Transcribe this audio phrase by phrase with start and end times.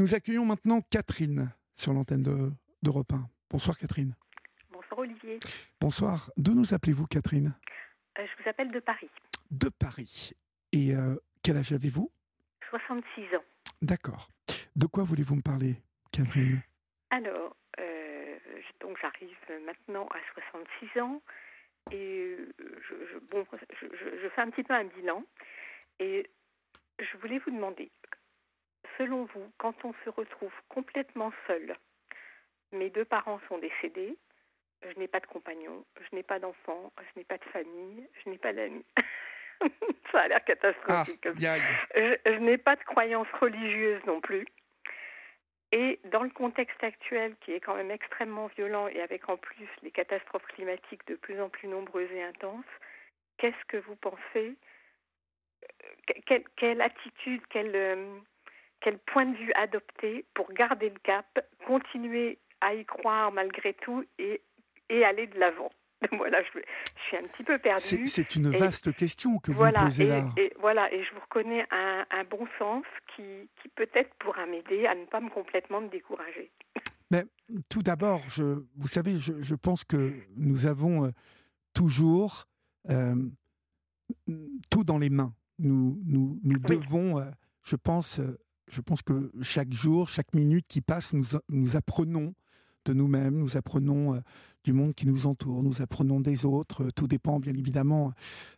[0.00, 2.50] Nous accueillons maintenant Catherine sur l'antenne de,
[2.82, 3.28] d'Europe 1.
[3.50, 4.14] Bonsoir Catherine.
[4.70, 5.38] Bonsoir Olivier.
[5.78, 6.30] Bonsoir.
[6.38, 7.52] D'où nous appelez-vous Catherine?
[8.18, 9.10] Euh, je vous appelle de Paris.
[9.50, 10.32] De Paris.
[10.72, 12.10] Et euh, quel âge avez-vous?
[12.70, 13.44] 66 ans.
[13.82, 14.30] D'accord.
[14.74, 15.74] De quoi voulez-vous me parler
[16.12, 16.62] Catherine?
[17.10, 18.38] Alors, euh,
[18.80, 19.36] donc j'arrive
[19.66, 21.20] maintenant à 66 ans
[21.92, 23.44] et je, je- bon,
[23.82, 25.22] je fais un petit peu un bilan
[25.98, 26.26] et
[26.98, 27.90] je voulais vous demander,
[29.00, 31.74] selon vous, quand on se retrouve complètement seul,
[32.72, 34.14] mes deux parents sont décédés,
[34.82, 38.30] je n'ai pas de compagnon, je n'ai pas d'enfant, je n'ai pas de famille, je
[38.30, 38.84] n'ai pas d'amis.
[40.12, 41.28] Ça a l'air Ah, catastrophique.
[41.28, 41.56] bien.
[41.94, 44.46] je, je n'ai pas de croyance religieuse non plus.
[45.72, 49.68] Et dans le contexte actuel, qui est quand même extrêmement violent, et avec en plus
[49.82, 52.64] les catastrophes climatiques de plus en plus nombreuses et intenses,
[53.38, 54.56] qu'est-ce que vous pensez?
[55.84, 58.18] Euh, quelle, quelle attitude, quel, euh,
[58.80, 61.26] quel point de vue adopter pour garder le cap,
[61.66, 64.40] continuer à y croire malgré tout et,
[64.88, 65.70] et aller de l'avant
[66.12, 68.06] Voilà, je, je suis un petit peu perdue.
[68.06, 70.28] c'est une Et- vaste question que vous Voilà, me posez et, là.
[70.38, 73.22] et voilà, et je vous reconnais un, un bon sens qui,
[73.62, 76.50] qui peut-être pourra m'aider à ne pas me complètement me décourager.
[77.10, 77.24] Mais
[77.68, 81.10] tout d'abord, je, vous savez, je, je pense que nous avons euh,
[81.74, 82.46] toujours
[82.88, 83.14] euh,
[84.70, 85.34] tout dans les mains.
[85.58, 86.76] Nous, nous, nous Oui.
[86.78, 87.24] devons, euh,
[87.64, 88.20] je pense,
[88.70, 92.34] je pense que chaque jour, chaque minute qui passe, nous, nous apprenons
[92.84, 94.20] de nous-mêmes, nous apprenons euh,
[94.64, 96.90] du monde qui nous entoure, nous apprenons des autres.
[96.94, 98.12] Tout dépend bien évidemment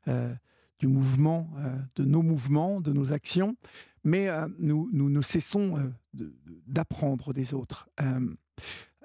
[0.09, 0.35] euh,
[0.79, 3.57] du mouvement, euh, de nos mouvements, de nos actions,
[4.05, 6.31] mais euh, nous, nous ne cessons euh,
[6.67, 7.89] d'apprendre des autres.
[8.01, 8.35] Euh,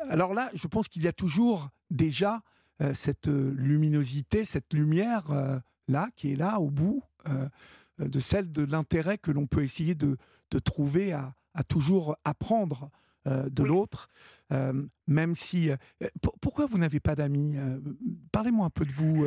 [0.09, 2.41] alors là, je pense qu'il y a toujours déjà
[2.81, 7.47] euh, cette euh, luminosité, cette lumière euh, là, qui est là au bout euh,
[7.99, 10.17] euh, de celle de l'intérêt que l'on peut essayer de,
[10.51, 12.89] de trouver à, à toujours apprendre
[13.27, 13.69] euh, de Oui.
[13.69, 14.07] l'autre,
[14.53, 14.71] euh,
[15.07, 15.69] même si...
[15.71, 15.75] euh,
[16.21, 17.55] pour- pourquoi vous n'avez pas d'amis
[18.31, 19.25] Parlez-moi un peu de vous.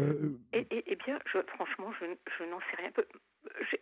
[0.52, 2.06] Et, et- eh bien, je, franchement, je,
[2.38, 2.90] je n'en sais rien.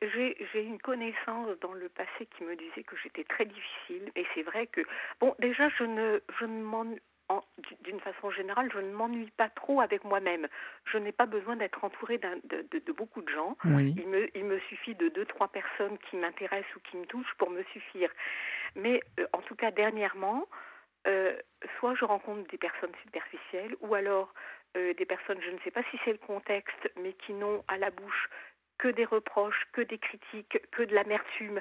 [0.01, 4.43] J'ai- une connaissance dans le passé qui me disait que j'étais très difficile, et c'est
[4.43, 4.81] vrai que,
[5.21, 6.62] bon, déjà, je ne, je ne
[7.83, 10.49] d'une façon générale, je ne m'ennuie pas trop avec moi-même.
[10.87, 13.56] Je n'ai pas besoin d'être entourée de, de- de beaucoup de gens.
[13.65, 13.94] oui.
[13.99, 17.34] Il me, il me suffit de deux, trois personnes qui m'intéressent ou qui me touchent
[17.37, 18.11] pour me suffire.
[18.77, 20.47] Mais euh, en tout cas, dernièrement,
[21.06, 21.37] euh,
[21.78, 24.33] soit je rencontre des personnes superficielles, ou alors
[24.77, 27.77] euh, des personnes, je ne sais pas si c'est le contexte, mais qui n'ont à
[27.78, 28.28] la bouche
[28.78, 31.61] que des reproches, que des critiques, que de l'amertume.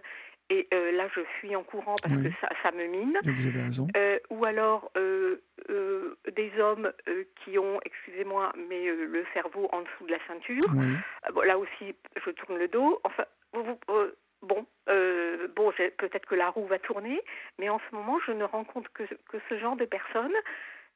[0.50, 2.24] Et euh, là, je fuis en courant parce Oui.
[2.24, 3.18] que ça, ça me mine.
[3.26, 3.88] Et vous avez raison.
[3.98, 5.42] Euh, ou alors euh,
[6.36, 6.92] des hommes
[7.44, 10.64] qui ont, excusez-moi, mais le cerveau en dessous de la ceinture.
[10.76, 10.88] Oui.
[11.34, 13.00] Bon, là aussi, je tourne le dos.
[13.04, 17.22] Enfin, vous- vous- bon, euh, bon, peut-être que la roue va tourner,
[17.60, 20.36] mais en ce moment, je ne rencontre que, que ce genre de personnes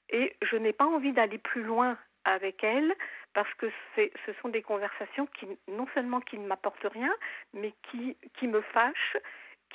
[0.09, 2.94] et je n'ai pas envie d'aller plus loin avec elles
[3.34, 7.11] parce que ce sont des conversations qui, non seulement qui ne m'apportent rien,
[7.53, 9.17] mais qui, qui me fâchent,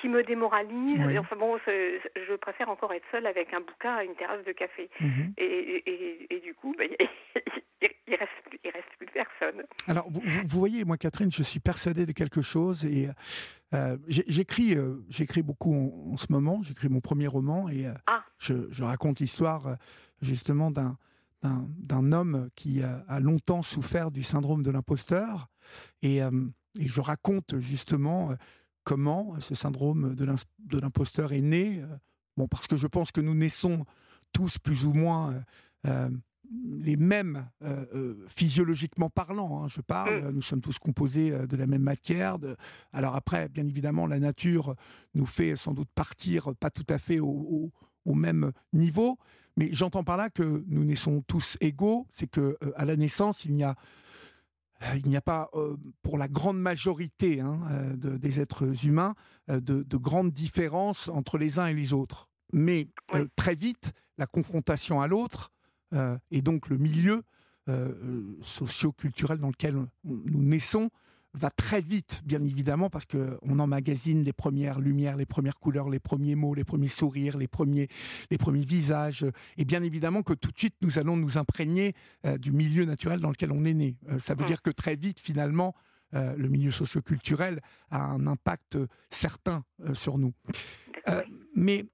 [0.01, 1.05] qui me démoralisent.
[1.05, 1.17] Oui.
[1.17, 4.89] Enfin bon, je préfère encore être seule avec un bouquin à une terrasse de café.
[4.99, 5.33] Mhm.
[5.37, 6.89] Et, et, et- et du coup, ben,
[7.81, 8.31] il, reste,
[8.63, 9.63] il reste plus personne.
[9.87, 13.09] Alors, vous, voyez, moi, Catherine, je suis persuadé de quelque chose et
[13.73, 16.61] euh, j'écris, euh, j'écris beaucoup en, en ce moment.
[16.63, 18.23] J'écris mon premier roman et euh, Ah.
[18.39, 19.77] je, je raconte l'histoire
[20.21, 20.97] justement d'un
[21.43, 25.47] d'un homme qui a, a longtemps souffert du syndrome de l'imposteur
[26.01, 28.31] et, et je raconte justement
[28.87, 31.81] comment ce syndrome de l'imposteur est né.
[31.81, 31.87] euh,
[32.37, 33.85] Bon, parce que je pense que nous naissons
[34.31, 35.41] tous plus ou moins euh,
[35.87, 36.09] euh,
[36.69, 39.63] les mêmes euh, euh, physiologiquement parlant.
[39.63, 40.31] hein, je parle, Mm.
[40.35, 42.39] nous sommes tous composés de la même matière.
[42.39, 42.55] de-
[42.93, 44.75] Alors après, bien évidemment, la nature
[45.15, 47.71] nous fait sans doute partir pas tout à fait au, au-
[48.05, 49.17] au même niveau,
[49.57, 52.07] mais j'entends par là que nous naissons tous égaux.
[52.11, 53.75] C'est que à la naissance, il n'y a
[54.95, 59.15] il n'y a pas, euh, pour la grande majorité hein, euh, de- des êtres humains,
[59.49, 62.29] euh, de, de grandes différences entre les uns et les autres.
[62.53, 65.51] Mais euh, très vite, la confrontation à l'autre,
[65.93, 67.23] euh, et donc le milieu
[67.69, 70.89] euh, euh, socio-culturel dans lequel nous naissons,
[71.33, 75.99] va très vite, bien évidemment, parce qu'on emmagasine les premières lumières, les premières couleurs, les
[75.99, 77.89] premiers mots, les premiers sourires, les premiers,
[78.31, 79.25] les premiers visages.
[79.57, 81.93] Et bien évidemment que tout de suite, nous allons nous imprégner
[82.25, 83.97] euh, du milieu naturel dans lequel on est né.
[84.09, 85.75] Euh, ça veut dire que très vite, finalement,
[86.15, 88.77] euh, le milieu socio-culturel a un impact
[89.09, 89.63] certain
[89.93, 90.33] sur nous.
[91.55, 91.85] Mais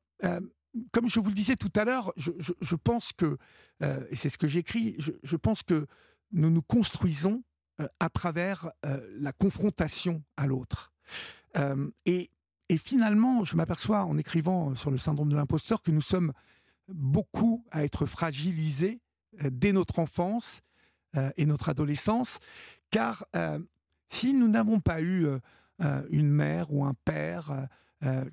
[0.91, 3.37] comme je vous le disais tout à l'heure, je, je- je pense que,
[3.81, 5.85] et c'est ce que j'écris, je, je pense que
[6.31, 7.43] nous nous construisons
[7.99, 10.91] à travers euh, la confrontation à l'autre.
[11.57, 12.29] Euh, et,
[12.69, 16.33] et finalement, je m'aperçois en écrivant sur le syndrome de l'imposteur que nous sommes
[16.87, 18.99] beaucoup à être fragilisés
[19.41, 20.61] dès notre enfance
[21.37, 22.39] et notre adolescence,
[22.91, 23.25] car
[24.09, 25.27] si nous n'avons pas eu
[26.09, 27.67] une mère ou un père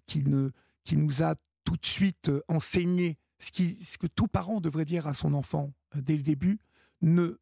[0.06, 0.50] qui, ne,
[0.84, 5.06] qui nous a tout de suite enseigné ce, qui, ce que tout parent devrait dire
[5.06, 6.58] à son enfant dès le début,
[7.02, 7.38] ne,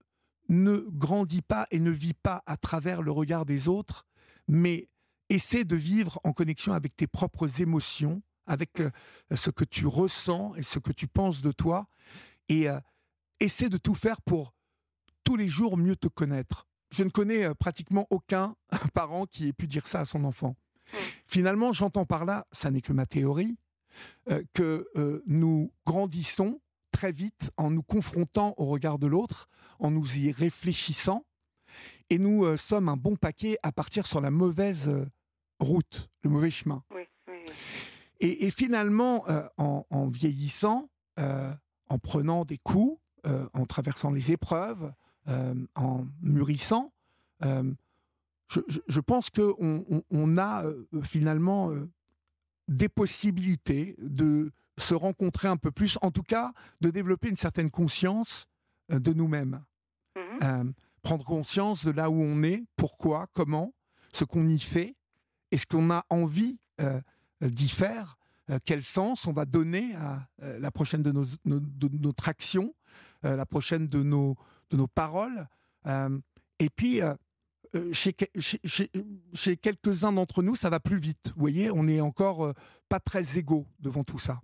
[0.48, 4.06] ne grandit pas et ne vit pas à travers le regard des autres,
[4.46, 4.88] mais
[5.28, 8.90] essaie de vivre en connexion avec tes propres émotions, avec euh,
[9.34, 11.86] ce que tu ressens et ce que tu penses de toi,
[12.48, 12.80] et euh,
[13.40, 14.54] essaie de tout faire pour
[15.24, 16.66] tous les jours mieux te connaître.
[16.90, 18.56] Je ne connais euh, pratiquement aucun
[18.94, 20.56] parent qui ait pu dire ça à son enfant.
[21.26, 23.58] Finalement, j'entends par là, ça n'est que ma théorie,
[24.54, 24.90] que
[25.26, 26.62] nous grandissons
[26.98, 29.48] très vite en nous confrontant au regard de l'autre,
[29.78, 31.24] en nous y réfléchissant,
[32.10, 34.90] et nous sommes un bon paquet à partir sur la mauvaise
[35.60, 36.82] route, le mauvais chemin.
[38.18, 40.90] Et, finalement, euh, en, vieillissant,
[41.20, 41.54] euh,
[41.88, 44.92] en prenant des coups, euh, en traversant les épreuves,
[45.76, 46.92] en mûrissant,
[47.42, 50.64] je, pense qu'on on, a
[51.04, 51.70] finalement
[52.66, 57.70] des possibilités de se rencontrer un peu plus, en tout cas de développer une certaine
[57.70, 58.48] conscience
[58.88, 59.62] de nous-mêmes.
[60.16, 60.72] Mmh
[61.02, 63.72] prendre conscience de là où on est, pourquoi, comment,
[64.12, 64.94] ce qu'on y fait,
[65.50, 67.00] est-ce qu'on a envie euh,
[67.40, 68.18] d'y faire
[68.50, 72.74] euh, Quel sens on va donner à euh, la prochaine de, nos, de notre action,
[73.22, 74.36] la prochaine de nos,
[74.70, 75.48] de nos paroles
[76.60, 77.00] Et puis,
[77.92, 78.14] chez,
[79.34, 81.32] chez, quelques-uns d'entre nous, ça va plus vite.
[81.34, 82.54] Vous voyez, on n'est encore
[82.88, 84.40] pas très égaux devant tout ça.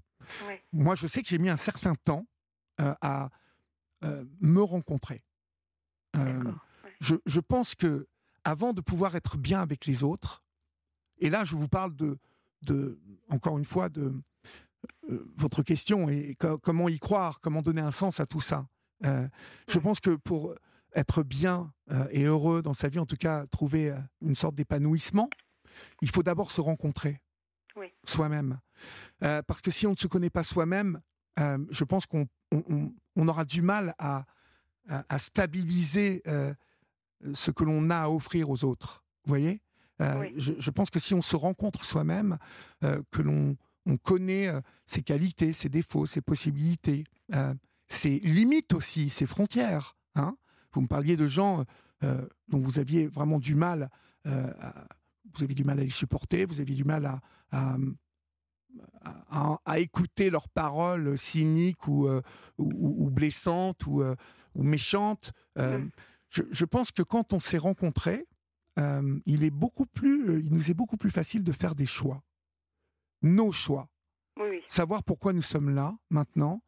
[0.72, 2.26] Moi, je sais que j'ai mis un certain temps
[2.80, 3.30] à
[4.40, 5.24] me rencontrer.
[7.00, 8.06] je, je, pense que
[8.44, 10.42] avant de pouvoir être bien avec les autres,
[11.18, 12.18] et là, je vous parle de,
[12.62, 14.12] de encore une fois, de
[15.10, 18.66] euh, votre question et comment y croire, comment donner un sens à tout ça.
[19.04, 19.28] Euh,
[19.68, 20.54] je pense que pour
[20.94, 25.28] être bien euh, et heureux dans sa vie, en tout cas trouver une sorte d'épanouissement,
[26.00, 27.20] il faut d'abord se rencontrer
[28.04, 28.60] soi-même.
[29.20, 31.00] Parce que si on ne se connaît pas soi-même,
[31.36, 34.24] je pense qu'on on, aura du mal à,
[34.88, 36.22] à stabiliser
[37.32, 39.02] ce que l'on a à offrir aux autres.
[39.24, 39.60] Vous voyez?
[40.00, 42.38] Euh, je, pense que si on se rencontre soi-même,
[42.82, 47.04] euh, que l'on on connaît euh, ses qualités, ses défauts, ses possibilités,
[47.88, 49.94] ses limites aussi, ses frontières.
[50.14, 50.36] Hein
[50.72, 51.64] vous me parliez de gens
[52.48, 53.90] dont vous aviez vraiment du mal,
[54.24, 54.86] à,
[55.34, 57.20] vous avez du mal à les supporter, vous aviez du mal à,
[57.52, 57.76] à,
[59.76, 62.08] écouter leurs paroles cyniques ou,
[62.58, 64.02] ou, blessantes ou,
[64.54, 65.32] ou méchantes.
[65.56, 65.88] Mmh.
[66.30, 68.26] Je, je, pense que quand on s'est rencontrés,
[68.78, 71.86] euh, il est beaucoup plus, euh, il nous est beaucoup plus facile de faire des
[71.86, 72.22] choix,
[73.22, 73.88] nos choix,
[74.68, 76.60] savoir pourquoi nous sommes là maintenant,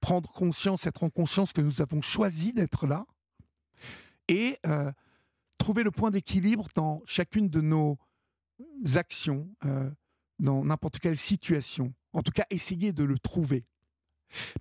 [0.00, 3.06] prendre conscience, être en conscience que nous avons choisi d'être là,
[4.28, 4.92] et euh,
[5.58, 7.98] trouver le point d'équilibre dans chacune de nos
[8.94, 9.48] actions,
[10.38, 11.94] dans n'importe quelle situation.
[12.12, 13.66] En tout cas, essayer de le trouver.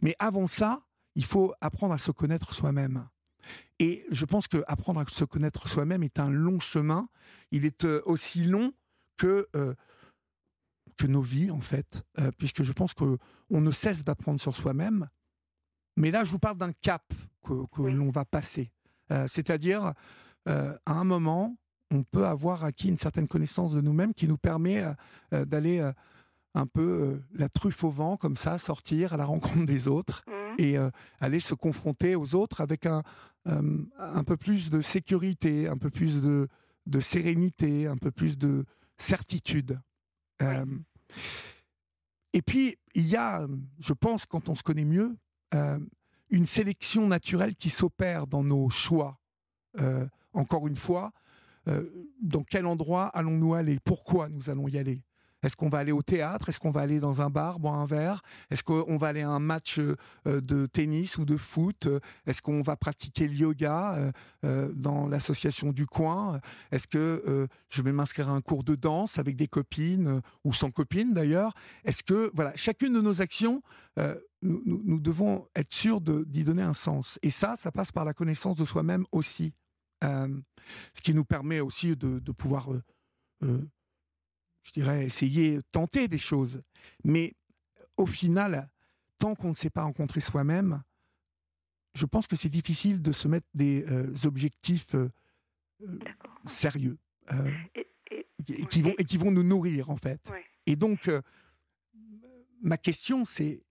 [0.02, 3.08] Mais avant ça, il faut apprendre à se connaître soi-même.
[3.80, 7.10] Et je pense qu'apprendre à se connaître soi-même est un long chemin.
[7.52, 8.74] Il est euh, aussi long
[9.18, 9.74] que, euh,
[10.98, 13.18] que nos vies, en fait, euh, puisque je pense qu'on
[13.50, 15.10] ne cesse d'apprendre sur soi-même.
[15.98, 18.72] Mais là, je vous parle d'un cap que, l'on va passer.
[19.28, 19.94] C'est-à-dire,
[20.48, 21.56] à un moment,
[21.96, 24.84] on peut avoir acquis une certaine connaissance de nous-mêmes qui nous permet
[25.32, 25.92] d'aller
[26.54, 30.62] un peu la truffe au vent, comme ça, sortir à la rencontre des autres mmh.
[30.62, 30.78] et
[31.20, 33.02] aller se confronter aux autres avec un,
[33.48, 36.48] euh, un peu plus de sécurité, un peu plus de,
[36.88, 38.66] de sérénité, un peu plus de
[38.98, 39.80] certitude.
[40.42, 40.66] Euh,
[42.34, 43.48] et puis, il y a,
[43.80, 45.16] je pense, quand on se connaît mieux,
[45.54, 45.80] euh,
[46.32, 49.20] une sélection naturelle qui s'opère dans nos choix.
[50.34, 51.12] encore une fois,
[52.22, 53.80] dans quel endroit allons-nous aller?
[53.84, 55.02] Pourquoi nous allons y aller?
[55.46, 56.50] Est-ce qu'on va aller au théâtre?
[56.50, 58.24] Est-ce qu'on va aller dans un bar, boire un verre?
[58.50, 59.96] Est-ce qu'on va aller à un match euh,
[60.26, 61.88] de tennis ou de foot?
[62.26, 64.12] Est-ce qu'on va pratiquer le yoga euh,
[64.44, 66.40] euh, dans l'association du coin?
[66.72, 70.72] Est-ce que je vais m'inscrire à un cours de danse avec des copines ou sans
[70.72, 71.54] copines d'ailleurs?
[71.84, 73.62] Est-ce que, voilà, chacune de nos actions,
[74.42, 77.20] nous, devons être sûrs d'y donner un sens.
[77.22, 79.54] Et ça, ça passe par la connaissance de soi-même aussi.
[80.94, 82.70] Ce qui nous permet aussi de, de pouvoir
[84.66, 86.62] je dirais, essayer, tenter des choses.
[87.04, 87.36] Mais
[87.98, 88.70] au final,
[89.20, 90.84] tant qu'on ne s'est pas rencontré soi-même,
[91.94, 95.10] je pense que c'est difficile de se mettre des euh, objectifs euh,
[95.84, 96.00] euh,
[96.46, 96.98] sérieux.
[98.70, 100.32] qui vont, et qui vont nous nourrir, en fait.
[100.66, 101.10] Et donc,
[102.62, 103.64] ma question, c'est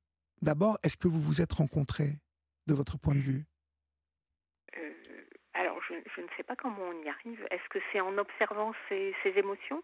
[0.43, 2.19] d'abord, est-ce que vous vous êtes rencontrés
[2.67, 3.47] de votre point de vue?
[5.89, 7.47] Je, ne sais pas comment on y arrive.
[7.51, 9.83] Est-ce que c'est en observant ces, émotions,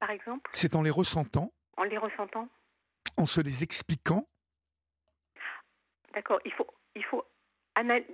[0.00, 0.50] par exemple?
[0.52, 1.52] C'est en les ressentant.
[1.76, 2.48] En les ressentant?
[3.16, 4.28] En se les expliquant.
[6.14, 6.40] D'accord.
[6.44, 7.24] Il faut, il faut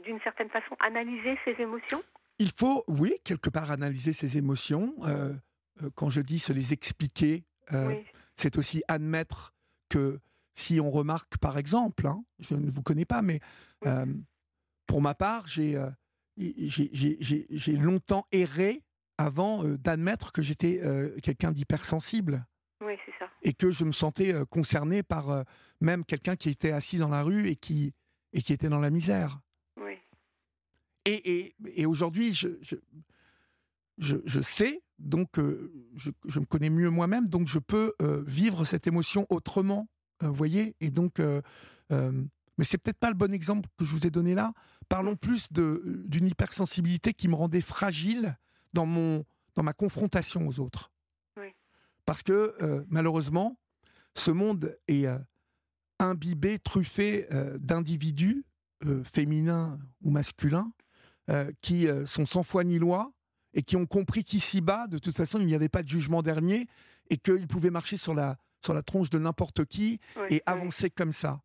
[0.05, 2.03] d'une certaine façon, analyser ses émotions?
[2.39, 4.95] Il faut, oui, quelque part analyser ses émotions.
[5.05, 5.33] Euh,
[5.83, 7.95] euh, quand je dis se les expliquer, euh,
[8.37, 9.55] c'est aussi admettre
[9.89, 10.21] que
[10.55, 13.41] si on remarque, par exemple, hein, je ne vous connais pas, mais
[14.87, 15.77] pour ma part, j'ai
[16.37, 18.83] j'ai longtemps erré
[19.19, 20.81] avant d'admettre que j'étais
[21.23, 22.47] quelqu'un d'hypersensible.
[22.85, 23.31] Oui, c'est ça.
[23.43, 25.45] Et que je me sentais concerné par
[25.81, 27.95] même quelqu'un qui était assis dans la rue et qui,
[28.33, 29.41] et qui était dans la misère.
[31.07, 31.55] Et,
[31.87, 32.49] aujourd'hui, je,
[33.99, 38.87] je, sais, donc euh, je, me connais mieux moi-même, donc je peux euh, vivre cette
[38.87, 39.87] émotion autrement,
[40.23, 41.21] euh, vous voyez Et donc,
[42.57, 44.53] mais c'est peut-être pas le bon exemple que je vous ai donné là.
[44.89, 48.39] Parlons plus d'une hypersensibilité qui me rendait fragile
[48.73, 49.25] dans, mon,
[49.55, 50.91] dans ma confrontation aux autres.
[52.05, 53.59] Parce que malheureusement,
[54.15, 55.07] ce monde est
[55.99, 57.27] imbibé, truffé
[57.59, 58.45] d'individus,
[59.05, 60.71] féminins ou masculins,
[61.31, 63.11] euh, qui euh, sont sans foi ni loi
[63.55, 66.69] et qui ont compris qu'ici-bas, de toute façon, il n'y avait pas de jugement dernier
[67.09, 71.13] et qu'ils pouvaient marcher sur la, sur la tronche de n'importe qui et avancer comme
[71.13, 71.41] ça.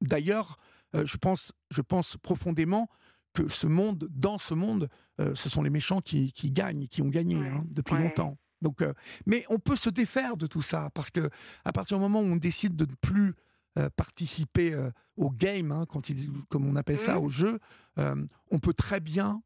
[0.00, 0.62] D'ailleurs, euh,
[1.04, 2.88] je, pense, je pense profondément
[3.34, 4.88] que ce monde, dans ce monde,
[5.18, 8.38] ce sont les méchants qui, qui gagnent, qui ont gagné hein, depuis longtemps.
[8.62, 8.82] Donc,
[9.26, 11.28] mais on peut se défaire de tout ça parce que
[11.64, 13.34] à partir du moment où on décide de ne plus
[13.78, 17.24] euh, participer euh, au game, hein, quand il, comme on appelle ça, mmh.
[17.24, 17.58] au jeu,
[17.98, 19.42] euh, on peut très bien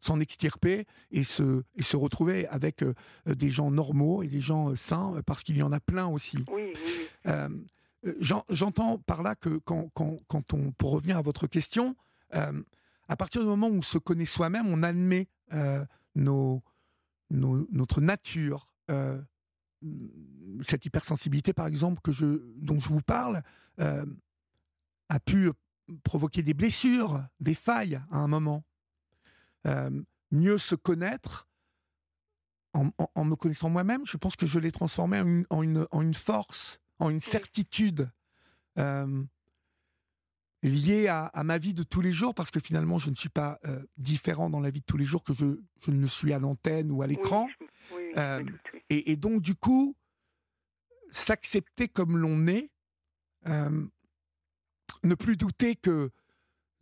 [0.00, 2.84] s'en extirper et se, et se retrouver avec
[3.26, 6.38] des gens normaux et des gens sains, parce qu'il y en a plein aussi.
[8.20, 11.96] J'entends par là que quand, quand, quand, on, pour revenir à votre question,
[12.30, 15.28] à partir du moment où on se connaît soi-même, on admet
[16.14, 16.62] nos,
[17.30, 18.68] notre nature,
[20.62, 23.42] cette hypersensibilité, par exemple, que je, dont je vous parle,
[23.80, 24.06] euh,
[25.08, 25.50] a pu
[26.02, 28.64] provoquer des blessures, des failles à un moment.
[29.66, 29.90] Euh,
[30.30, 31.48] mieux se connaître,
[32.74, 37.20] en, me connaissant moi-même, je pense que je l'ai transformé en, une, force, en une
[37.20, 38.10] certitude
[38.78, 39.22] euh,
[40.62, 43.60] liée à, ma vie de tous les jours, parce que finalement, je ne suis pas
[43.96, 46.38] différent dans la vie de tous les jours que je, je ne le suis à
[46.38, 47.48] l'antenne ou à l'écran.
[48.90, 49.94] et, et, donc, du coup,
[51.10, 52.70] s'accepter comme l'on est,
[53.48, 53.86] euh,
[55.04, 56.10] ne plus douter que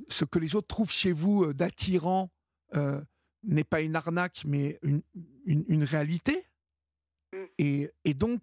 [0.08, 2.30] ce que les autres trouvent chez vous euh, d'attirant
[2.74, 3.00] euh,
[3.42, 5.02] n'est pas une arnaque, mais une,
[5.44, 6.46] une, réalité.
[7.32, 7.36] Mm.
[7.58, 8.40] Et, et, donc,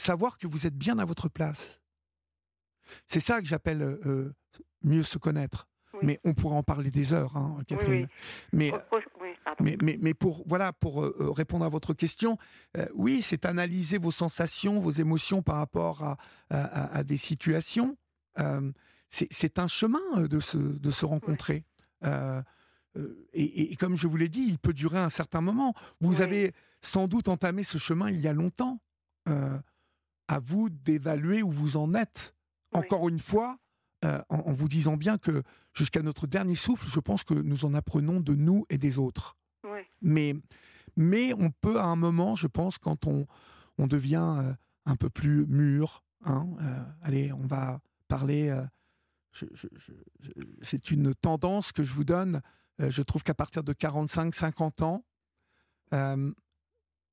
[0.00, 1.80] savoir que vous êtes bien à votre place.
[3.06, 3.98] C'est ça que j'appelle
[4.82, 5.68] mieux se connaître.
[6.02, 8.06] Mais on pourrait en parler des heures, hein, Catherine.
[8.52, 8.72] Mais,
[9.60, 11.02] mais, mais, mais, pour, voilà, pour
[11.36, 12.38] répondre à votre question,
[12.94, 16.16] oui, c'est analyser vos sensations, vos émotions par rapport à,
[16.50, 17.96] à, des situations.
[19.08, 21.64] c'est un chemin de se, de se rencontrer.
[22.04, 25.74] et, et, comme je vous l'ai dit, il peut durer un certain moment.
[26.00, 28.78] Vous avez sans doute entamé ce chemin il y a longtemps.
[30.28, 32.34] À vous d'évaluer où vous en êtes.
[32.72, 33.58] Encore une fois,
[34.04, 35.42] en, en, vous disant bien que
[35.72, 39.36] jusqu'à notre dernier souffle, je pense que nous en apprenons de nous et des autres.
[40.02, 40.34] Mais,
[40.96, 43.26] mais on peut à un moment, je pense, quand on,
[43.78, 44.54] on devient
[44.84, 46.46] un peu plus mûr, hein,
[47.02, 48.54] allez, on va parler,
[50.62, 52.42] c'est une tendance que je vous donne,
[52.78, 55.04] je trouve qu'à partir de 45-50 ans,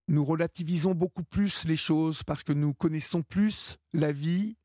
[0.08, 4.56] nous relativisons beaucoup plus les choses parce que nous connaissons plus la vie,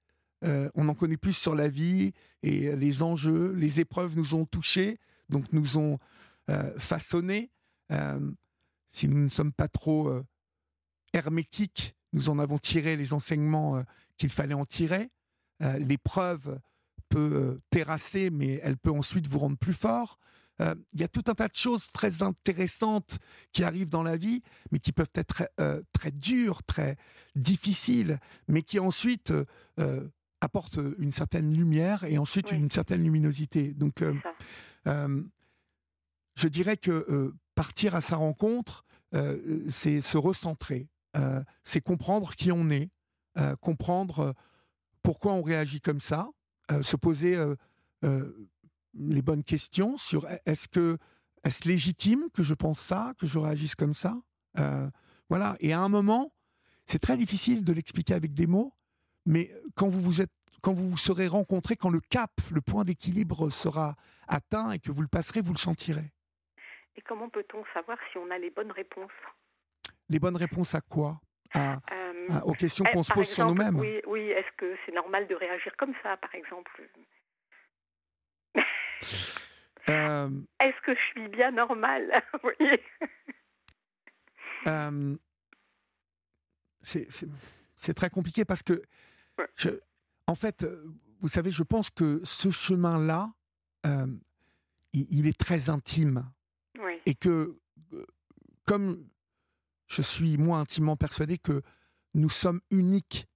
[0.45, 4.47] euh, on en connaît plus sur la vie et les enjeux, les épreuves nous ont
[4.47, 5.99] touchés, donc nous ont
[6.51, 7.51] euh, façonnés.
[7.93, 8.31] Euh,
[8.91, 10.11] si nous ne sommes pas trop
[11.13, 13.85] hermétiques, nous en avons tiré les enseignements
[14.17, 15.11] qu'il fallait en tirer.
[15.61, 16.59] L'épreuve
[17.09, 20.19] peut terrasser, mais elle peut ensuite vous rendre plus fort.
[20.61, 23.19] Il y a tout un tas de choses très intéressantes
[23.53, 25.49] qui arrivent dans la vie, mais qui peuvent être
[25.93, 26.97] très dures, très
[27.35, 29.33] difficiles, mais qui ensuite
[30.41, 33.73] apporte une certaine lumière et ensuite une certaine luminosité.
[33.75, 34.15] Donc, euh,
[34.87, 35.23] euh,
[36.37, 38.85] je dirais que euh, partir à sa rencontre,
[39.69, 40.87] c'est se recentrer,
[41.65, 42.91] c'est comprendre qui on est,
[43.61, 44.37] comprendre
[45.03, 46.29] pourquoi on réagit comme ça,
[46.81, 47.37] se poser
[48.95, 50.99] les bonnes questions sur est-ce que
[51.45, 54.21] est-ce légitime que je pense ça, que je réagisse comme ça,
[55.31, 55.57] voilà.
[55.61, 56.35] Et à un moment,
[56.87, 58.75] c'est très difficile de l'expliquer avec des mots,
[59.25, 60.33] mais quand vous vous êtes
[60.63, 63.97] quand vous vous serez rencontrés, quand le cap, le point d'équilibre sera
[64.29, 66.13] atteint et que vous le passerez, vous le sentirez.
[66.97, 69.11] Et comment peut-on savoir si on a les bonnes réponses?
[70.09, 71.21] Les bonnes réponses à quoi?
[71.55, 74.21] À, euh, Aux questions qu'on se pose sur nous-mêmes Oui, oui.
[74.31, 76.71] est-ce que c'est normal de réagir comme ça, par exemple?
[79.89, 80.31] Euh,
[80.61, 82.23] Est-ce que je suis bien normale?
[84.67, 85.17] Euh,
[86.83, 88.83] C'est très compliqué parce que,
[89.55, 89.71] je,
[90.27, 90.67] en fait,
[91.21, 93.33] vous savez, je pense que ce chemin-là,
[94.93, 96.31] il, est très intime.
[97.07, 97.59] Et que,
[98.67, 99.09] comme
[99.87, 101.63] je suis moi intimement persuadé que
[102.15, 103.27] nous sommes uniques,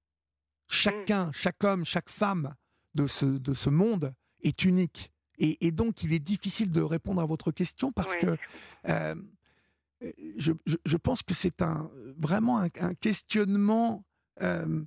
[0.68, 1.33] chacun, mmh.
[1.33, 2.54] chaque homme, chaque femme
[2.94, 5.12] de ce, de ce monde est unique.
[5.38, 8.37] Et, donc, il est difficile de répondre à votre question parce que
[8.88, 9.14] euh,
[10.37, 10.53] je,
[10.85, 14.05] je, pense que c'est un, vraiment un, questionnement.
[14.43, 14.85] Euh,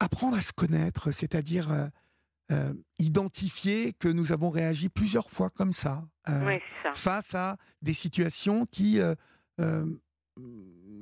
[0.00, 1.90] apprendre à se connaître, c'est-à-dire
[2.50, 6.08] euh, identifier que nous avons réagi plusieurs fois comme ça,
[6.94, 8.98] face à des situations qui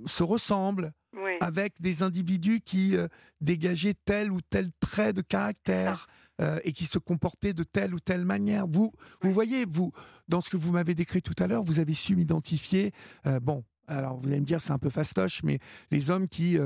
[0.07, 0.93] se ressemblent,
[1.41, 3.09] avec des individus qui euh,
[3.41, 6.07] dégageaient tel ou tel trait de caractère
[6.41, 8.67] euh, et qui se comportaient de telle ou telle manière.
[8.67, 8.93] Vous,
[9.23, 9.93] vous voyez, vous,
[10.29, 12.93] dans ce que vous m'avez décrit tout à l'heure, vous avez su m'identifier.
[13.27, 15.59] Euh, bon, alors vous allez me dire c'est un peu fastoche, mais
[15.91, 16.59] les hommes qui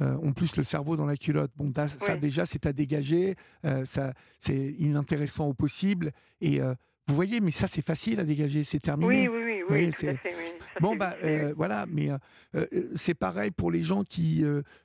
[0.00, 3.36] ont plus le cerveau dans la culotte, bon, ça déjà c'est à dégager,
[3.84, 6.12] ça c'est inintéressant au possible.
[6.40, 6.58] Et
[7.10, 9.28] vous voyez, mais ça c'est facile à dégager, c'est terminé.
[9.28, 10.50] Oui, oui, oui, oui, tout à fait, oui.
[10.80, 12.18] Bon, bah, euh, voilà, mais euh,
[12.54, 14.44] euh, c'est pareil pour les gens qui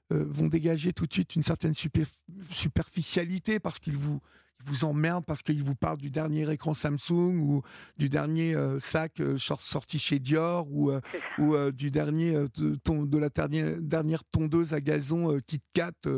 [0.09, 4.19] vont dégager tout de suite une certaine superficialité parce qu'ils vous,
[4.63, 7.61] vous emmerdent parce qu'ils vous parlent du dernier écran Samsung ou
[7.97, 10.91] du dernier sac sorti chez Dior ou,
[11.39, 16.09] ou du dernier de, la dernière, dernière tondeuse à gazon KitKat,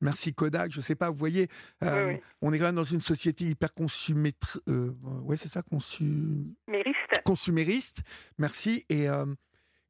[0.00, 1.48] merci Kodak, je sais pas, vous voyez,
[2.40, 4.60] on est quand même dans une société hyper consumériste.
[4.66, 8.02] ouais, c'est ça, consumériste consumériste,
[8.38, 8.84] merci.
[8.88, 9.26] Et, euh,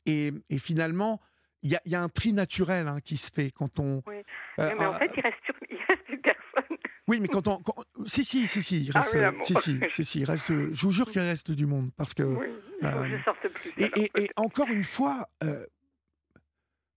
[0.07, 1.21] et, et, finalement,
[1.63, 4.03] il y a, y a, un tri naturel hein, qui se fait quand on.
[4.07, 4.17] Oui.
[4.59, 5.37] Euh, mais en fait, il reste,
[5.71, 6.77] il reste une personne.
[7.09, 7.63] Oui, mais quand on.
[8.05, 9.17] si, si, si, si, il reste.
[9.17, 10.49] Ah, oui, si, si, si, si, il reste.
[10.49, 11.91] Je vous jure qu'il reste du monde.
[11.97, 12.23] Parce que.
[12.23, 12.47] Oui,
[12.81, 13.73] que je sorte plus.
[13.79, 15.29] Et, et, encore une fois,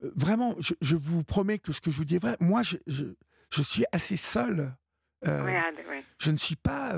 [0.01, 2.37] vraiment, je, je, vous promets que ce que je vous dis est vrai.
[2.39, 3.05] Moi, je, je,
[3.51, 4.73] je suis assez seul.
[5.27, 5.71] Euh, ah,
[6.17, 6.95] je ne suis pas.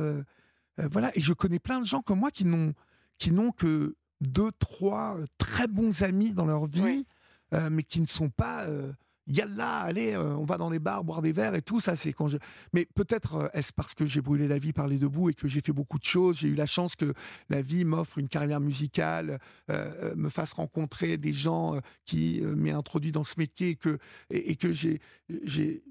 [0.78, 2.74] voilà, et je connais plein de gens comme moi qui n'ont
[3.22, 7.06] qui n'ont que deux, trois euh, très bons amis dans leur vie,
[7.54, 8.64] euh, mais qui ne sont pas.
[8.64, 8.92] Euh,
[9.28, 11.96] Yalla, allez, on va dans les bars boire des verres et tout ça.
[11.96, 12.40] C'est quand je.
[12.74, 15.62] Mais peut-être est-ce parce que j'ai brûlé la vie par les debout et que j'ai
[15.62, 16.38] fait beaucoup de choses.
[16.38, 17.14] J'ai eu la chance que
[17.48, 23.24] la vie m'offre une carrière musicale, me fasse rencontrer des gens qui m'aient introduit dans
[23.24, 24.00] ce métier et que
[24.32, 25.00] et, que j'ai
[25.44, 25.84] j'ai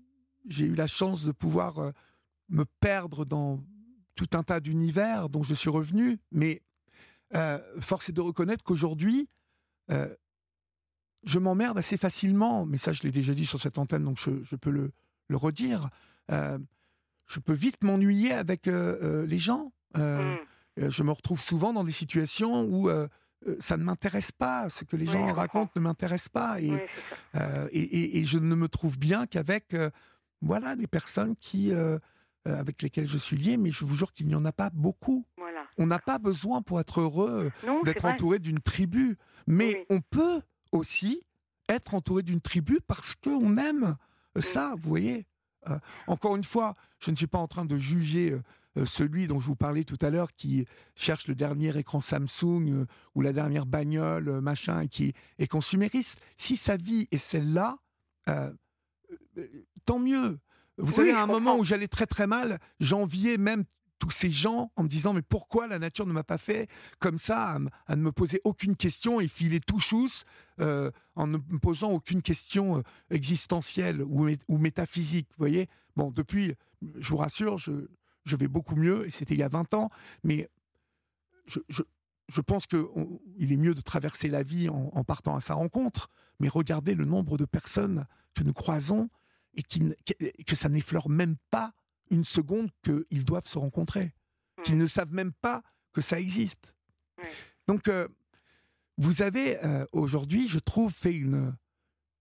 [0.48, 1.92] j'ai eu la chance de pouvoir
[2.48, 3.62] me perdre dans
[4.16, 6.18] tout un tas d'univers dont je suis revenu.
[6.32, 6.62] Mais
[7.34, 9.28] euh, force est de reconnaître qu'aujourd'hui,
[9.90, 10.12] euh,
[11.24, 14.56] je m'emmerde assez facilement, mais ça je l'ai déjà dit sur cette antenne, donc je,
[14.56, 14.92] peux le,
[15.30, 15.90] redire.
[16.32, 16.58] Euh,
[17.26, 19.72] je peux vite m'ennuyer avec les gens.
[19.96, 20.36] Mm.
[20.76, 22.90] Je me retrouve souvent dans des situations où
[23.58, 26.70] ça ne m'intéresse pas, ce que les gens racontent ne m'intéresse pas, et,
[27.72, 29.76] et, je ne me trouve bien qu'avec
[30.40, 31.70] voilà des personnes qui
[32.46, 35.26] avec lesquelles je suis lié, mais je vous jure qu'il n'y en a pas beaucoup.
[35.78, 37.50] On n'a pas besoin pour être heureux
[37.84, 41.22] d'être entouré d'une tribu, mais on peut aussi
[41.68, 43.96] être entouré d'une tribu parce qu'on aime
[44.38, 45.26] ça, vous voyez.
[45.68, 48.42] Euh, encore une fois, je ne suis pas en train de juger euh,
[48.78, 52.86] euh, celui dont je vous parlais tout à l'heure qui cherche le dernier écran Samsung
[53.14, 56.20] ou la dernière bagnole, machin, qui est consumériste.
[56.36, 57.78] Si sa vie est celle-là,
[59.84, 60.38] tant mieux.
[60.78, 63.64] Vous savez, à un moment où j'allais très très mal, j'enviais même
[64.00, 67.18] tous ces gens en me disant mais pourquoi la nature ne m'a pas fait comme
[67.18, 70.24] ça à, ne me poser aucune question et filer tout chousse
[70.58, 75.68] euh, en ne me posant aucune question euh, existentielle ou, métaphysique vous voyez?
[75.94, 76.54] Bon depuis
[76.96, 77.72] je vous rassure je,
[78.24, 79.90] je vais beaucoup mieux et c'était il y a 20 ans
[80.24, 80.48] mais
[81.46, 81.82] je, je,
[82.28, 86.08] je pense qu'il est mieux de traverser la vie en, en, partant à sa rencontre
[86.40, 89.10] mais regardez le nombre de personnes que nous croisons
[89.54, 89.94] et qui,
[90.46, 91.74] que ça n'effleure même pas
[92.10, 94.12] une seconde qu'ils doivent se rencontrer,
[94.64, 96.74] qu'ils ne savent même pas que ça existe.
[97.66, 98.08] Donc, euh,
[98.98, 101.56] vous avez euh, aujourd'hui, je trouve, fait une,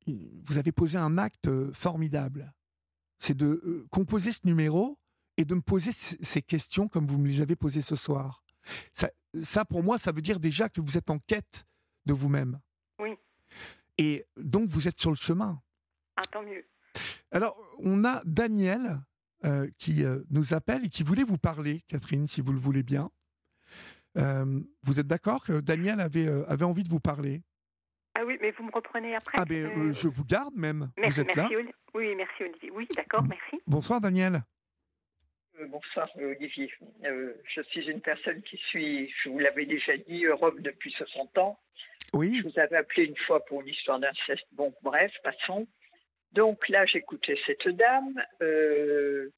[0.08, 2.54] Vous avez posé un acte euh, formidable.
[3.18, 4.98] C'est de composer ce numéro
[5.38, 8.44] et de me poser ces questions comme vous me les avez posées ce soir.
[8.94, 9.10] Ça,
[9.42, 11.66] ça, pour moi, ça veut dire déjà que vous êtes en quête
[12.06, 12.60] de vous-même.
[13.00, 13.16] Oui.
[13.98, 15.62] Et donc, vous êtes sur le chemin.
[16.16, 16.66] Ah, tant mieux.
[17.32, 19.02] Alors, on a Daniel
[19.78, 23.10] qui nous appelle et qui voulait vous parler, Catherine, si vous le voulez bien.
[24.16, 27.42] vous êtes d'accord que Daniel avait, avait envie de vous parler?
[28.20, 29.38] Ah oui, mais vous me reprenez après.
[29.40, 30.92] Ah ben, euh, je vous garde même.
[30.98, 31.56] Merci, vous êtes merci,
[31.94, 32.72] Oui, merci Olivier.
[32.72, 33.64] Oui, d'accord, merci.
[33.66, 34.42] Bonsoir Daniel.
[35.60, 36.70] Euh, bonsoir Olivier.
[37.06, 41.38] Euh, je suis une personne qui suit, je vous l'avais déjà dit, Europe depuis 60
[41.38, 41.60] ans.
[42.14, 42.42] Oui.
[42.44, 44.48] Je vous avais appelé une fois pour une histoire d'inceste.
[44.52, 45.66] Bon, bref, passons.
[46.34, 48.22] Donc là, j'écoutais cette dame.
[48.40, 49.30] je,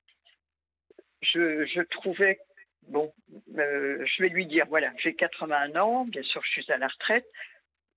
[1.22, 2.40] je trouvais
[2.88, 3.14] bon,
[3.56, 7.26] je vais lui dire, voilà, j'ai 81 ans, bien sûr, je suis à la retraite.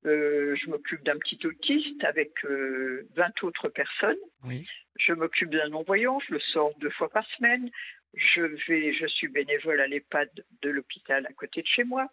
[0.07, 3.03] Euh, je m'occupe d'un petit autiste avec 20 euh,
[3.43, 4.19] autres personnes.
[4.45, 4.67] Oui.
[4.99, 7.71] Je m'occupe d'un non-voyant, je le sors deux fois par semaine.
[8.13, 10.29] Je, vais, je suis bénévole à l'EHPAD
[10.63, 12.07] de l'hôpital à côté de chez moi.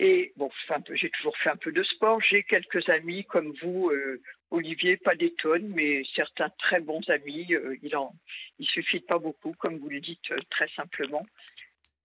[0.00, 0.48] Et bon,
[0.92, 2.20] j'ai toujours fait un peu de sport.
[2.20, 7.48] J'ai quelques amis comme vous, euh, Olivier, pas des tonnes, mais certains très bons amis.
[7.82, 8.14] il, en,
[8.60, 11.26] il suffit pas beaucoup, comme vous le dites très simplement.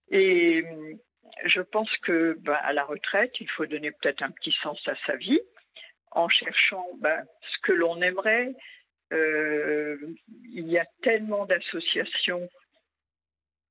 [0.09, 0.65] Et
[1.45, 4.95] je pense que ben, à la retraite, il faut donner peut-être un petit sens à
[5.05, 5.39] sa vie
[6.11, 8.53] en cherchant ben, ce que l'on aimerait.
[9.11, 9.97] Euh,
[10.51, 12.49] il y a tellement d'associations.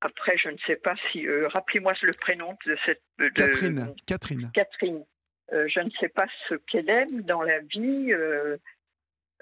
[0.03, 1.27] Après, je ne sais pas si.
[1.27, 3.03] Euh, rappelez-moi le prénom de cette.
[3.37, 3.95] Catherine.
[4.07, 4.51] Catherine.
[4.53, 5.05] Catherine.
[5.53, 8.13] Euh, je ne sais pas ce qu'elle aime dans la vie.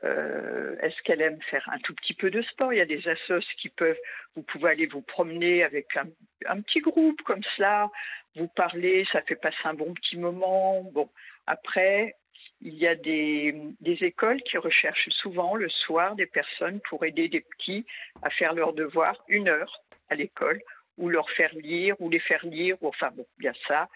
[0.03, 2.73] Euh, est-ce qu'elle aime faire un tout petit peu de sport?
[2.73, 3.99] Il y a des assos qui peuvent,
[4.35, 7.90] vous pouvez aller vous promener avec un, petit groupe comme cela,
[8.37, 10.83] vous parler, ça fait passer un bon petit moment.
[10.92, 11.11] Bon,
[11.46, 12.16] après,
[12.62, 17.40] il y a des, écoles qui recherchent souvent le soir des personnes pour aider des
[17.40, 17.87] petits
[18.23, 20.61] à faire leurs devoirs une heure à l'école,
[20.99, 23.88] ou leur faire lire, ou les faire lire, ou enfin bon, bien ça.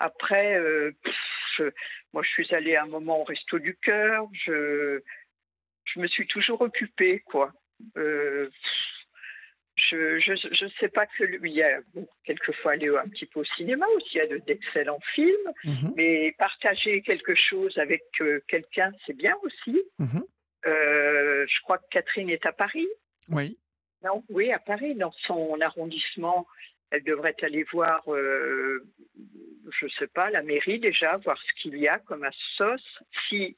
[0.00, 0.92] Après, euh,
[2.12, 5.00] moi je suis allée un moment au Resto du Cœur, je,
[5.84, 7.52] je me suis toujours occupée, quoi.
[7.96, 8.48] Euh,
[9.90, 11.80] je ne sais pas que lui, il y a
[12.24, 15.92] quelquefois aller un petit peu au cinéma aussi, il y a d'excellents films, mhm.
[15.96, 19.80] mais partager quelque chose avec euh, quelqu'un, c'est bien aussi.
[19.98, 20.24] Mhm.
[20.66, 22.88] Euh, je crois que Catherine est à Paris.
[23.30, 23.58] Oui.
[24.04, 26.46] Non, oui, à Paris, dans son arrondissement.
[26.90, 28.80] Elle devrait aller voir, je
[29.84, 32.98] ne sais pas, la mairie déjà, voir ce qu'il y a comme sauce.
[33.28, 33.56] Si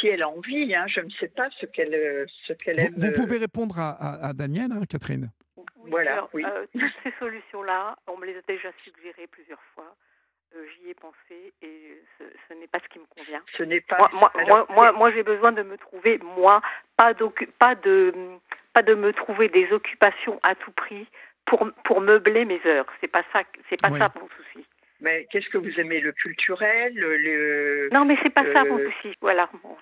[0.00, 0.74] si elle a envie.
[0.74, 2.94] Hein, je ne sais pas ce qu'elle ce qu'elle aime.
[2.96, 5.30] Vous, pouvez répondre à, à, Daniel, hein, Catherine.
[5.86, 6.28] Voilà.
[6.32, 6.44] oui.
[6.44, 9.94] Euh, toutes ces solutions-là, on me les a déjà suggérées plusieurs fois.
[10.56, 13.42] Euh, j'y ai pensé et ce, n'est pas ce qui me convient.
[13.56, 14.08] Ce n'est pas.
[14.12, 16.62] Moi, moi, moi, moi, j'ai besoin de me trouver moi,
[16.96, 17.12] pas
[17.58, 18.14] pas de
[18.72, 21.06] pas de me trouver des occupations à tout prix
[21.44, 22.86] pour pour meubler mes heures.
[23.00, 24.66] C'est pas ça, c'est pas ça mon souci.
[25.00, 29.14] Mais qu'est-ce que vous aimez Le culturel le, Non, mais c'est pas ça mon souci.
[29.20, 29.48] Voilà.
[29.62, 29.76] Bon,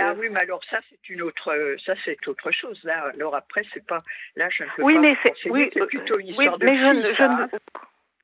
[0.00, 2.80] Ah oui, mais alors ça c'est une autre, ça c'est autre chose.
[2.84, 3.98] Là, alors après c'est pas,
[4.36, 5.00] là je ne peux oui, pas.
[5.00, 7.58] Mais c'est, oui, c'est plutôt une histoire oui, mais je, je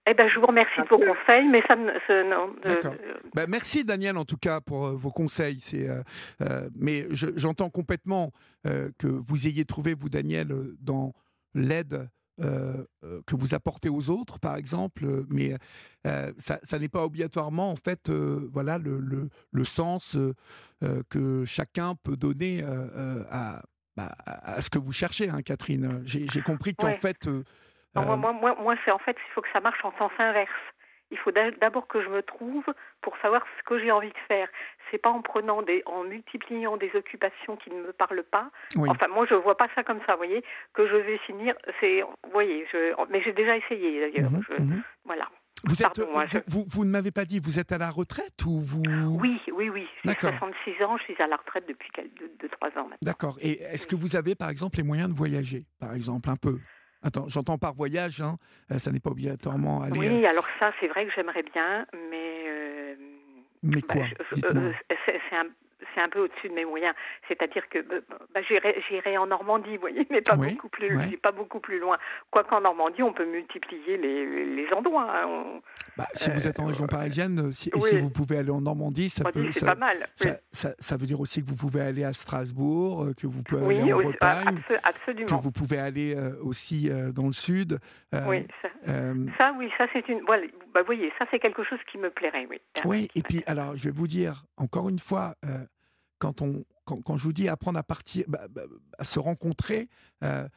[0.06, 2.28] Eh ben, je vous remercie de vos conseils, mais ça ne.
[2.28, 2.54] non,
[3.34, 5.60] ben, merci Daniel en tout cas pour euh, vos conseils.
[5.60, 6.02] C'est, euh,
[6.42, 8.32] euh, mais j'entends complètement
[8.64, 10.48] que vous ayez trouvé vous Daniel
[10.80, 11.12] dans
[11.54, 12.08] l'aide
[12.40, 15.54] euh, euh, que vous apportez aux autres, par exemple, euh, mais
[16.36, 20.16] ça, n'est pas obligatoirement en fait, voilà, le, le, sens
[21.10, 23.62] que chacun peut donner bah,
[23.96, 26.02] à, à, ce que vous cherchez, hein, Catherine.
[26.04, 27.28] J'ai compris qu'en fait.
[27.94, 30.50] moi, moi, moi c'est en fait, il faut que ça marche en sens inverse.
[31.14, 32.64] Il faut d'abord que je me trouve
[33.00, 34.48] pour savoir ce que j'ai envie de faire.
[34.90, 38.50] C'est pas en prenant des, en multipliant des occupations qui ne me parlent pas.
[38.76, 40.14] Enfin, moi, je vois pas ça comme ça.
[40.14, 41.54] Vous voyez, que je vais finir.
[41.78, 44.32] C'est, vous voyez, je, mais j'ai déjà essayé d'ailleurs.
[44.32, 44.82] Mhm, mhm.
[45.04, 45.28] Voilà.
[45.66, 46.00] Vous, êtes,
[46.48, 48.82] vous, vous, ne m'avez pas dit, vous êtes à la retraite ou vous
[49.20, 49.86] Oui, oui, oui.
[50.04, 52.96] J'ai 66 ans, je suis à la retraite depuis 2-3 ans maintenant.
[53.02, 53.38] D'accord.
[53.40, 56.58] Et est-ce que vous avez, par exemple, les moyens de voyager, par exemple, un peu?
[57.04, 58.38] Attends, j'entends par voyage, hein,
[58.72, 59.98] euh, ça n'est pas obligatoirement aller.
[59.98, 62.44] Oui, euh, alors ça, c'est vrai que j'aimerais bien, mais.
[62.46, 62.94] Euh,
[63.62, 65.46] mais bah, quoi C'est un,
[65.94, 66.94] c'est un peu au-dessus de mes moyens.
[67.28, 68.00] C'est-à-dire que euh,
[68.34, 71.98] bah, j'irai en Normandie, vous voyez, mais pas beaucoup plus, pas beaucoup plus loin.
[72.30, 75.10] Quoiqu'en Normandie, on peut multiplier les, les endroits.
[75.14, 75.60] Hein.
[75.96, 79.30] Bah, si vous êtes en région euh, parisienne, si, vous pouvez aller en Normandie, ça
[79.30, 79.50] peut.
[79.50, 80.08] C'est pas mal.
[80.52, 83.80] Ça, ça, veut dire aussi que vous pouvez aller à Strasbourg, euh, que vous pouvez
[83.80, 85.26] aller en Bretagne, absolument.
[85.26, 87.78] que vous pouvez aller aussi dans le sud.
[88.26, 88.46] oui,
[89.38, 90.20] ça, oui, ça c'est une.
[90.26, 92.60] Voilà, bah, vous voyez, ça c'est quelque chose qui me plairait, oui.
[92.84, 95.34] Oui, et puis alors je vais vous dire encore une fois,
[96.18, 98.62] quand, on, quand, je vous dis apprendre à partir, bah, bah,
[98.98, 99.88] à se rencontrer,
[100.22, 100.48] euh,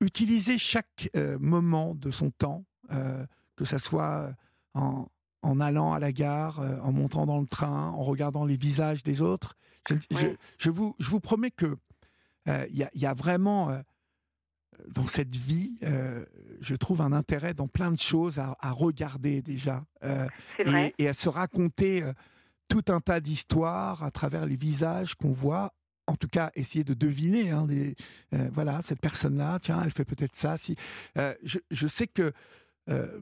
[0.00, 3.24] utiliser chaque euh, moment de son temps, euh,
[3.56, 4.32] que ce soit
[4.74, 5.06] en,
[5.42, 9.20] en allant à la gare, en montant dans le train, en regardant les visages des
[9.22, 9.56] autres.
[10.58, 11.76] Je, vous, je vous promets que
[12.46, 13.80] il y, a vraiment
[14.88, 15.78] dans cette vie,
[16.60, 19.84] je trouve un intérêt dans plein de choses à, regarder déjà
[20.58, 22.02] et, et, à se raconter
[22.70, 25.74] tout un tas d'histoires à travers les visages qu'on voit.
[26.06, 27.50] En tout cas, essayer de deviner.
[27.50, 27.66] Hein,
[28.32, 30.56] euh, voilà, cette personne-là, tiens, elle fait peut-être ça.
[30.56, 30.76] Si,
[31.18, 32.32] euh, je, sais que
[32.88, 33.20] euh,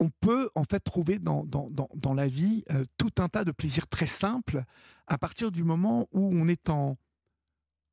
[0.00, 2.64] on peut en fait trouver dans, dans, dans, la vie
[2.98, 4.64] tout un tas de plaisirs très simples
[5.06, 6.96] à partir du moment où on est en,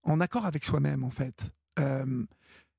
[0.03, 1.51] en accord avec soi-même, en fait.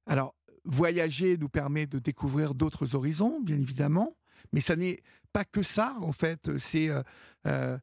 [0.06, 4.16] alors, voyager nous permet de découvrir d'autres horizons, bien évidemment,
[4.52, 6.58] mais ça n'est pas que ça, en fait.
[6.58, 7.02] C'est euh,
[7.46, 7.78] euh,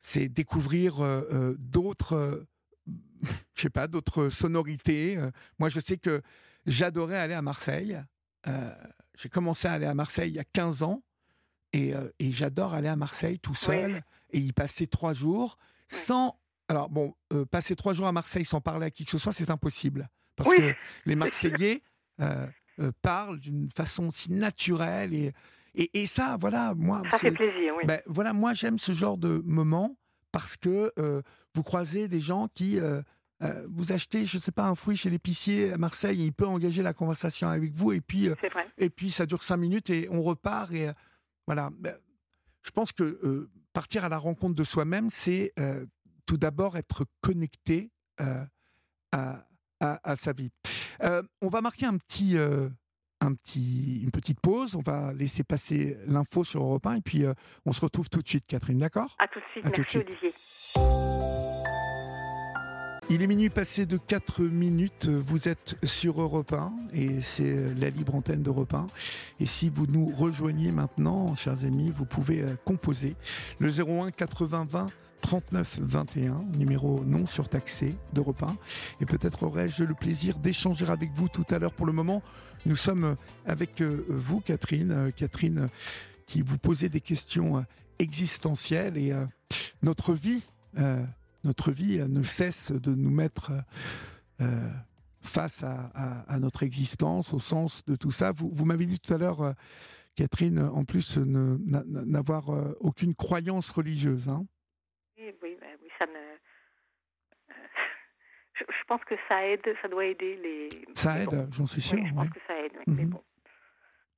[0.00, 2.46] c'est découvrir euh, d'autres,
[3.54, 5.18] je sais pas, d'autres sonorités.
[5.58, 6.20] Moi, je sais que
[6.66, 7.98] j'adorais aller à Marseille.
[9.16, 11.02] J'ai commencé à aller à Marseille il y a 15 ans.
[11.72, 16.38] Et, et j'adore aller à Marseille tout seul et y passer trois jours sans.
[16.68, 17.14] Alors, bon,
[17.50, 20.08] passer trois jours à Marseille sans parler à qui que ce soit, c'est impossible.
[20.36, 20.74] Parce que
[21.06, 21.82] les Marseillais
[23.02, 25.32] parlent d'une façon si naturelle et,
[25.74, 27.02] et, ça, voilà, moi.
[27.10, 27.84] Ça fait plaisir, oui.
[27.86, 29.96] Ben, voilà, moi, j'aime ce genre de moment
[30.30, 31.22] parce que euh,
[31.54, 32.78] vous croisez des gens qui.
[32.78, 33.02] Euh,
[33.42, 36.32] euh, vous achetez, je ne sais pas, un fruit chez l'épicier à Marseille, et il
[36.32, 38.28] peut engager la conversation avec vous, et puis,
[38.78, 40.72] et puis ça dure cinq minutes et on repart.
[40.72, 40.90] Et
[41.46, 41.70] voilà.
[41.78, 41.96] Ben,
[42.62, 45.52] je pense que partir à la rencontre de soi-même, c'est
[46.26, 47.90] tout d'abord être connecté
[49.12, 49.44] à,
[49.80, 50.50] à, sa vie.
[51.42, 52.36] on va marquer un petit,
[53.24, 54.76] un petit, une petite pause.
[54.76, 57.34] On va laisser passer l'info sur Europe 1 et puis euh,
[57.66, 59.16] on se retrouve tout de suite, Catherine, d'accord?
[59.18, 60.32] À tout de suite, merci Olivier.
[63.10, 67.90] Il est minuit passé de 4 minutes, vous êtes sur Europe 1 et c'est la
[67.90, 68.86] libre antenne d'Europe 1.
[69.40, 73.14] Et si vous nous rejoignez maintenant, chers amis, vous pouvez euh, composer
[73.58, 74.86] le 01 80 20
[75.24, 78.56] 39 21, numéro non surtaxé d'Europe 1.
[79.00, 81.72] Et peut-être aurais-je le plaisir d'échanger avec vous tout à l'heure.
[81.72, 82.22] Pour le moment,
[82.66, 84.90] nous sommes avec euh, vous, Catherine.
[84.90, 85.68] Euh, Catherine,
[86.26, 87.62] qui vous posait des questions euh,
[87.98, 89.14] existentielles et
[89.84, 90.42] notre vie,
[91.44, 93.52] notre vie ne cesse de nous mettre
[95.22, 98.32] face à, notre existence, au sens de tout ça.
[98.32, 99.54] Vous, vous m'avez dit tout à l'heure,
[100.16, 102.48] Catherine, en plus, n'avoir
[102.80, 104.28] aucune croyance religieuse.
[104.28, 104.44] Hein
[108.54, 110.68] je, pense que ça aide, ça doit aider les.
[110.94, 111.98] Ça aide, j'en suis sûr.
[112.04, 113.10] je pense que ça aide, mais mhm.
[113.10, 113.22] bon.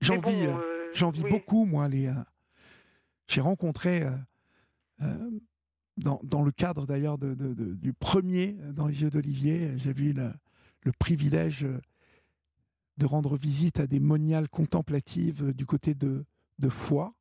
[0.01, 1.89] J'en vis, euh, j'en vis beaucoup, moi.
[1.89, 2.15] Les, euh,
[3.29, 4.07] j'ai rencontré,
[5.01, 5.31] euh,
[5.97, 10.13] dans, dans, le cadre d'ailleurs de, de, du premier dans les yeux d'Olivier, j'ai vu
[10.13, 10.33] le,
[10.83, 11.67] le, privilège
[12.99, 16.27] de rendre visite à des moniales contemplatives du côté de,
[16.59, 17.15] de Foix,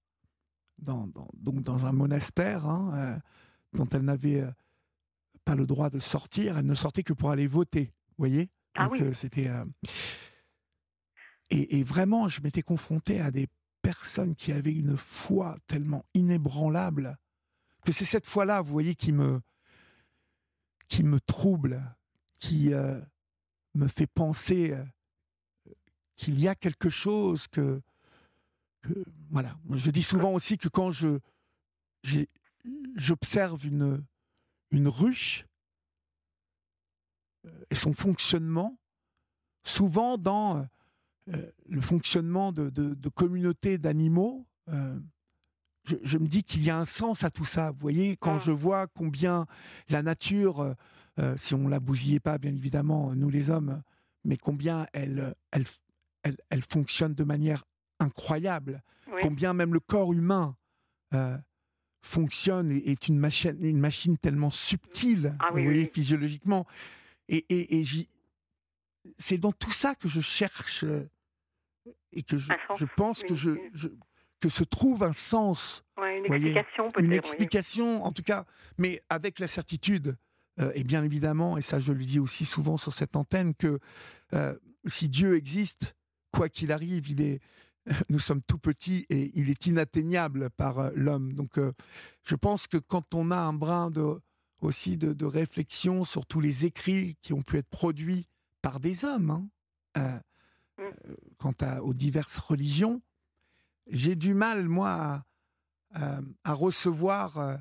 [0.77, 3.19] dans, dans, donc dans un monastère hein,
[3.71, 4.43] dont elle n'avait
[5.45, 8.49] pas le droit de sortir, elle ne sortait que pour aller voter, vous voyez?
[8.73, 9.01] Ah oui.
[9.01, 9.63] Euh, c'était euh,
[11.51, 13.47] et, vraiment, je m'étais confronté à des
[13.81, 17.17] personnes qui avaient une foi tellement inébranlable
[17.85, 19.41] que c'est cette foi-là, vous voyez, qui me
[20.87, 21.95] qui me trouble,
[22.39, 22.99] qui euh,
[23.75, 24.75] me fait penser
[26.15, 27.81] qu'il y a quelque chose que,
[28.81, 28.93] que,
[29.29, 29.55] voilà.
[29.71, 31.19] Je dis souvent aussi que quand je
[32.95, 34.03] j'observe une
[34.75, 35.45] une ruche
[37.45, 38.77] euh, et son fonctionnement,
[39.63, 40.63] souvent dans euh,
[41.33, 44.45] euh, le fonctionnement de, communautés d'animaux,
[46.03, 47.71] je, me dis qu'il y a un sens à tout ça.
[47.71, 48.41] Vous voyez, quand ah.
[48.43, 49.45] je vois combien
[49.89, 50.75] la nature,
[51.37, 53.83] si on la bousillait pas, bien évidemment, nous les hommes,
[54.23, 55.65] mais combien elle, elle,
[56.49, 57.65] elle, fonctionne de manière
[57.99, 58.83] incroyable,
[59.21, 60.55] combien même le corps humain
[62.05, 65.49] fonctionne et est une machine, une machine tellement subtile, ah
[65.91, 66.65] physiologiquement.
[67.27, 67.83] Et, et,
[69.17, 71.09] c'est dans tout ça que je cherche euh,
[72.13, 73.51] et que je, je pense que, je,
[74.39, 75.83] que se trouve un sens.
[75.97, 77.03] une explication peut-être.
[77.03, 78.45] Une explication, en tout cas,
[78.77, 80.15] mais avec la certitude,
[80.59, 83.79] euh, et bien évidemment, et ça je le dis aussi souvent sur cette antenne, que
[84.33, 85.95] euh, si Dieu existe,
[86.31, 87.41] quoi qu'il arrive, il est,
[88.09, 91.33] nous sommes tout petits et il est inatteignable par euh, l'homme.
[91.33, 91.73] Donc, euh,
[92.23, 94.19] je pense que quand on a un brin de,
[94.61, 98.27] aussi de, réflexion sur tous les écrits qui ont pu être produits
[98.61, 99.49] par des hommes, hein,
[99.97, 101.15] euh, mm.
[101.37, 103.01] quant à, aux diverses religions,
[103.87, 105.23] j'ai du mal, moi,
[105.93, 107.59] à, recevoir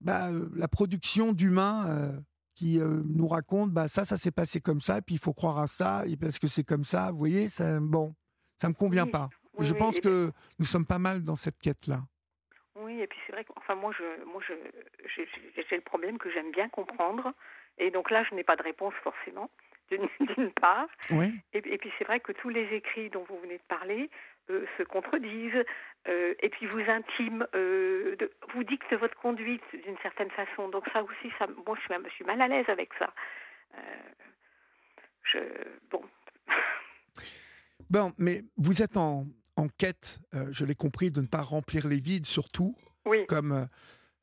[0.00, 2.20] bah, la production d'humains
[2.54, 5.58] qui nous racontent bah, ça, ça s'est passé comme ça, et puis il faut croire
[5.58, 8.12] à ça, parce que c'est comme ça, vous voyez, ça, bon.
[8.64, 9.28] Ça me convient pas.
[9.58, 12.00] je pense que nous sommes pas mal dans cette quête-là.
[12.76, 14.54] Oui, et puis c'est vrai que, enfin, moi, je, moi, je,
[15.68, 17.32] j'ai le problème que j'aime bien comprendre,
[17.78, 19.50] et donc là, je n'ai pas de réponse forcément,
[19.90, 20.08] d'une
[20.60, 20.88] part.
[21.10, 21.34] Oui.
[21.52, 24.10] Et, puis c'est vrai que tous les écrits dont vous venez de parler
[24.50, 25.64] euh, se contredisent,
[26.08, 30.68] euh, et puis vous intiment, euh, de, vous dictent votre conduite d'une certaine façon.
[30.68, 33.12] Donc ça aussi, ça, moi, je suis, je suis mal à l'aise avec ça.
[35.24, 35.38] je,
[35.90, 36.02] bon.
[37.90, 41.86] Bon, mais vous êtes en, en quête, euh, je l'ai compris, de ne pas remplir
[41.86, 43.26] les vides, surtout, oui.
[43.26, 43.64] comme euh,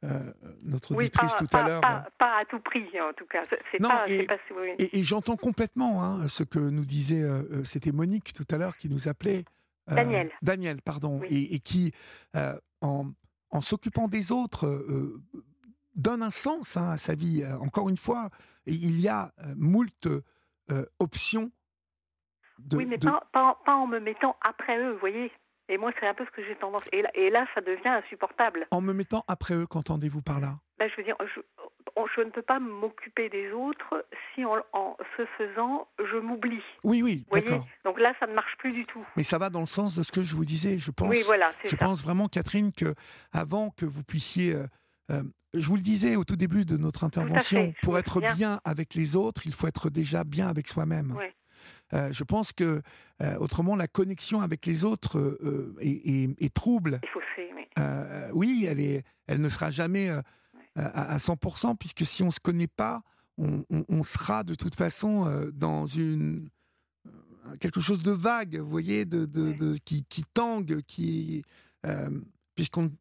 [0.03, 0.33] euh,
[0.63, 1.81] notre auditrice tout à l'heure.
[1.81, 3.43] Pas, à tout prix, en tout cas.
[3.79, 4.27] Non, et,
[4.99, 7.23] et, j'entends complètement hein, ce que nous disait,
[7.63, 9.45] c'était Monique tout à l'heure qui nous appelait.
[9.87, 10.31] Daniel.
[10.41, 11.93] Daniel, pardon, et, qui,
[12.81, 13.11] en,
[13.49, 14.81] en s'occupant des autres,
[15.95, 17.43] donne un sens hein, à sa vie.
[17.59, 18.29] Encore une fois,
[18.65, 20.07] il y a moult
[20.99, 21.51] options
[22.73, 25.31] oui, mais pas, pas, en me mettant après eux, vous voyez.
[25.69, 26.81] Et moi, c'est un peu ce que j'ai tendance.
[26.91, 28.67] Et là, et là, ça devient insupportable.
[28.71, 30.55] En me mettant après eux, qu'entendez-vous par là?
[30.79, 31.39] Ben, Je veux dire, je,
[32.15, 36.63] je ne peux pas m'occuper des autres si en, en ce faisant, je m'oublie.
[36.83, 37.65] Oui, oui, d'accord.
[37.85, 39.05] Donc là, ça ne marche plus du tout.
[39.15, 40.77] Mais ça va dans le sens de ce que je vous disais.
[40.77, 42.93] Je pense, oui, voilà, je pense vraiment, Catherine, que
[43.31, 44.53] avant que vous puissiez.
[44.53, 44.67] Euh,
[45.11, 48.61] euh, je vous le disais au tout début de notre intervention, pour être bien.
[48.63, 51.13] avec les autres, il faut être déjà bien avec soi-même.
[51.17, 51.25] Oui.
[51.93, 52.81] Euh, je pense que
[53.21, 56.99] euh, autrement la connexion avec les autres euh, est, trouble.
[58.33, 60.09] oui, elle, est, elle ne sera jamais
[60.75, 63.03] à, 100%, puisque si on ne se connaît pas,
[63.37, 66.49] on, sera de toute façon dans une
[67.59, 71.43] quelque chose de vague, vous voyez, de, de, qui, qui, tangue, qui
[72.55, 72.91] puisqu'on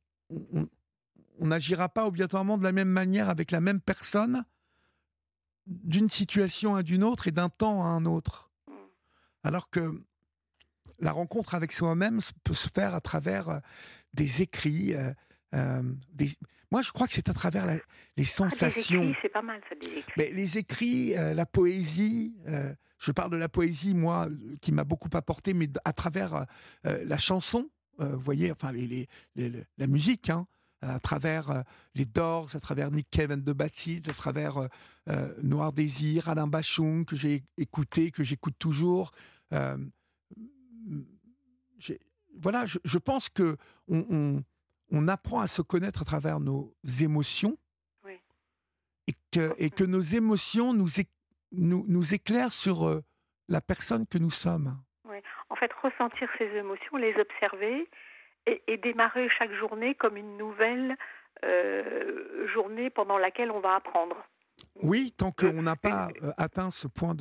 [1.41, 4.45] on n'agira pas obligatoirement de la même manière avec la même personne
[5.67, 8.50] d'une situation à d'une autre et d'un temps à un autre.
[9.43, 10.03] Alors que
[11.01, 13.59] la rencontre avec soi-même peut se faire à travers euh,
[14.15, 14.95] des écrits.
[14.95, 15.13] Euh,
[15.55, 15.83] euh,
[16.71, 17.67] moi, je crois que c'est à travers
[18.17, 19.01] les sensations.
[19.01, 20.13] Ah, les écrits, c'est pas mal, ça, les écrits.
[20.17, 22.37] Mais les écrits, la poésie.
[22.99, 24.29] je parle de la poésie, moi,
[24.61, 26.47] qui m'a beaucoup apporté, mais à travers
[26.85, 27.69] la chanson.
[27.99, 30.31] vous voyez, enfin, les, la musique.
[30.31, 30.47] Hein,
[30.83, 31.65] à travers
[31.95, 33.73] les Doors, à travers Nick and the Bad
[34.09, 34.69] à travers
[35.43, 39.13] Noir Désir, Alain Bachung, que j'ai écouté, que j'écoute toujours.
[42.39, 43.57] voilà, je, pense que
[43.89, 44.43] on,
[44.91, 47.59] on, apprend à se connaître à travers nos émotions
[49.07, 50.89] et, que, et que nos émotions nous,
[51.53, 53.03] nous, nous éclairent sur
[53.51, 54.81] la personne que nous sommes.
[55.05, 55.17] Oui.
[55.51, 57.89] En fait, ressentir ces émotions, les observer
[58.47, 60.97] et, démarrer chaque journée comme une nouvelle
[61.45, 64.17] euh, journée pendant laquelle on va apprendre.
[64.83, 67.15] Oui, tant qu'on n'a pas euh, atteint ce point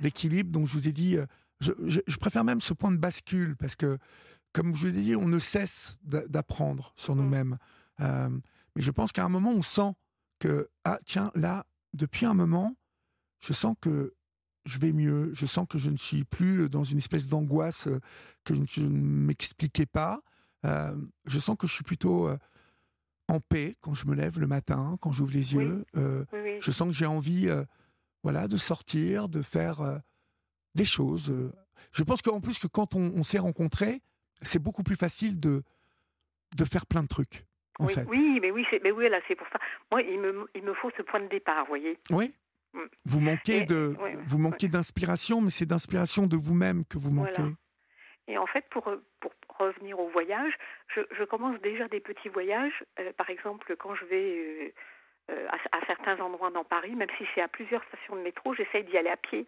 [0.00, 1.26] d'équilibre dont je vous ai dit, euh,
[1.60, 3.98] je, préfère même ce point de bascule parce que,
[4.52, 7.18] comme je vous ai dit, on ne cesse d'apprendre sur mm.
[7.18, 7.58] nous-mêmes.
[7.98, 9.92] mais je pense qu'à un moment, on sent
[10.38, 12.76] que, ah tiens, là, depuis un moment,
[13.40, 14.14] je sens que
[14.64, 17.88] je vais mieux, je sens que je ne suis plus dans une espèce d'angoisse
[18.44, 20.20] que je ne m'expliquais pas.
[20.66, 20.94] Euh,
[21.26, 22.36] je sens que je suis plutôt euh,
[23.28, 25.84] en paix quand je me lève le matin, quand j'ouvre les yeux.
[25.96, 26.24] Euh,
[26.60, 27.48] je sens que j'ai envie
[28.22, 30.00] voilà, de sortir, de faire
[30.74, 31.32] des choses.
[31.92, 34.02] Je pense qu'en plus que quand on, s'est rencontrés,
[34.42, 35.62] c'est beaucoup plus facile de,
[36.56, 37.46] de faire plein de trucs.
[37.78, 38.04] En oui, fait.
[38.08, 39.58] oui, mais oui, c'est, mais oui, là, c'est pour ça.
[39.90, 41.98] Moi, il me, il me faut ce point de départ, vous voyez.
[42.08, 42.32] Oui.
[42.72, 42.78] Mm.
[43.04, 47.52] Vous manquez de, vous manquez d'inspiration, mais c'est d'inspiration de vous-même que vous manquez.
[48.28, 48.84] Et en fait, pour,
[49.20, 50.52] pour revenir au voyage,
[50.88, 52.84] je, je commence déjà des petits voyages.
[52.98, 54.72] Euh, par exemple, quand je vais euh,
[55.30, 58.84] euh, à, certains endroits dans Paris, même si c'est à plusieurs stations de métro, j'essaye
[58.84, 59.46] d'y aller à pied.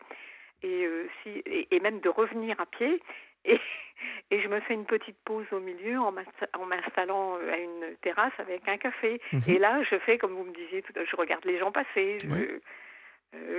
[0.62, 0.88] Et,
[1.22, 3.00] si, et, même de revenir à pied.
[3.44, 3.60] Et,
[4.30, 8.68] et, je me fais une petite pause au milieu en m'installant à une terrasse avec
[8.68, 9.20] un café.
[9.32, 9.42] Mhm.
[9.46, 12.18] Et là, je fais, comme vous me disiez, je regarde les gens passer.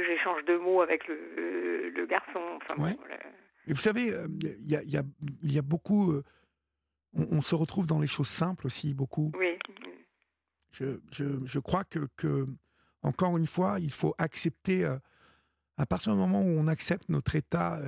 [0.06, 2.42] J'échange deux mots avec le, le garçon.
[2.58, 3.18] Enfin, voilà.
[3.68, 5.04] Et vous savez, il y a, y, a,
[5.44, 6.14] y a, beaucoup.
[7.14, 9.32] on, se retrouve dans les choses simples aussi, beaucoup.
[9.38, 9.58] Oui.
[10.72, 12.48] Je, je, je crois que, que,
[13.02, 14.86] encore une fois, il faut accepter.
[15.78, 17.80] à partir du moment où on accepte notre état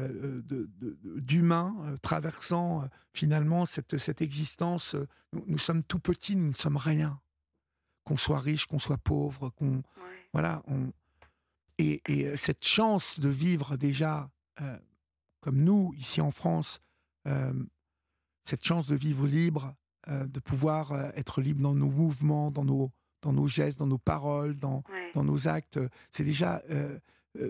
[1.04, 4.96] d'humain, traversant finalement cette, cette existence,
[5.34, 7.20] nous, sommes tout petits, nous ne sommes rien.
[8.04, 9.84] Qu'on soit riche, qu'on soit pauvre, qu'on.
[10.34, 10.64] Voilà.
[10.68, 10.92] On,
[11.78, 14.30] et, et, cette chance de vivre déjà
[15.42, 16.80] comme nous, ici en France,
[17.28, 17.54] euh,
[18.46, 19.76] cette chance de vivre libre,
[20.08, 23.88] euh, de pouvoir euh, être libre dans nos mouvements, dans nos, dans nos gestes, dans
[23.88, 24.84] nos paroles, dans,
[25.14, 25.80] dans nos actes,
[26.10, 26.64] c'est déjà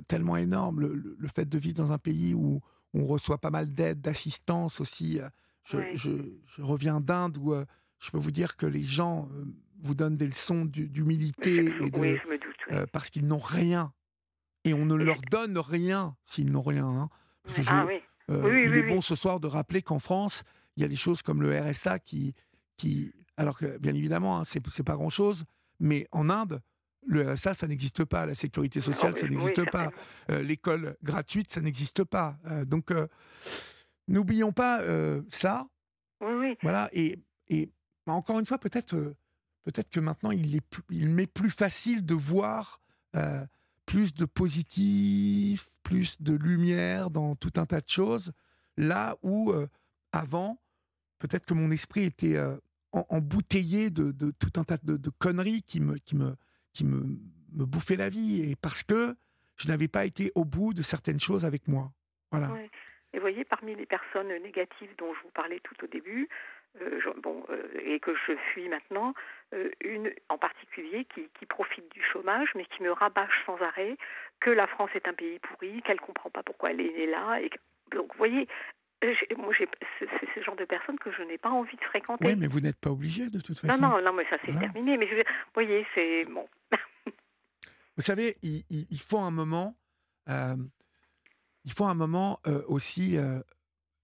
[0.07, 0.81] tellement énorme.
[0.81, 2.61] Le, fait de vivre dans un pays où
[2.93, 5.19] on reçoit pas mal d'aide, d'assistance aussi,
[5.63, 6.11] Je,
[6.59, 7.53] reviens d'Inde où
[7.99, 9.29] je peux vous dire que les gens
[9.79, 11.73] vous donnent des leçons d'humilité
[12.91, 13.93] parce qu'ils n'ont rien
[14.63, 16.85] et on ne leur donne rien s'ils n'ont rien.
[16.85, 17.09] Hein.
[17.67, 18.01] Ah, oui.
[18.29, 20.43] il est bon ce soir de rappeler qu'en France,
[20.75, 22.33] il y a des choses comme le RSA qui,
[22.77, 25.45] qui alors que bien évidemment, hein, c'est pas grand chose,
[25.79, 26.61] mais en Inde,
[27.05, 28.25] le RSA, ça n'existe pas.
[28.25, 29.91] La sécurité sociale, ça n'existe pas.
[30.29, 32.37] Euh, l'école gratuite, ça n'existe pas.
[32.45, 33.07] Euh, donc, euh,
[34.07, 34.81] n'oublions pas
[35.29, 35.67] ça.
[36.61, 36.89] Voilà.
[36.93, 37.71] Et, et
[38.05, 39.15] encore une fois, peut-être
[39.63, 42.81] peut-être que maintenant, il, est il m'est plus facile de voir
[43.85, 48.31] plus de positif, plus de lumière dans tout un tas de choses.
[48.77, 49.53] Là où,
[50.11, 50.61] avant,
[51.19, 52.37] peut-être que mon esprit était
[52.91, 56.35] embouteillé de, tout un tas de, conneries qui me, qui me,
[56.73, 57.19] qui me,
[57.53, 59.15] me bouffait la vie et parce que
[59.57, 61.91] je n'avais pas été au bout de certaines choses avec moi.
[62.31, 62.49] Voilà.
[63.13, 66.29] Et vous voyez, parmi les personnes négatives dont je vous parlais tout au début,
[66.79, 69.13] euh, bon, euh, et que je suis maintenant,
[69.53, 73.97] euh, une en particulier qui, qui, profite du chômage, mais qui me rabâche sans arrêt
[74.39, 77.07] que la France est un pays pourri, qu'elle ne comprend pas pourquoi elle est née
[77.07, 77.41] là.
[77.41, 77.49] Et
[77.91, 78.47] donc, vous voyez,
[79.37, 82.25] moi, c'est ce genre de personnes que je n'ai pas envie de fréquenter.
[82.25, 83.81] Oui, mais vous n'êtes pas obligé de toute façon.
[83.81, 84.97] Non, non, non mais ça c'est terminé.
[84.97, 86.47] Mais je, vous voyez, c'est bon.
[87.97, 89.75] vous savez, il, il, faut un moment,
[90.29, 90.55] euh,
[91.65, 93.17] il faut un moment euh, aussi.
[93.17, 93.41] Euh,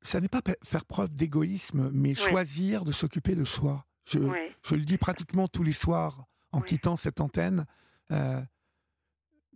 [0.08, 3.86] ça n'est pas faire preuve d'égoïsme, mais choisir de s'occuper de soi.
[4.06, 4.20] Je,
[4.64, 7.66] je, le dis pratiquement tous les soirs en quittant cette antenne.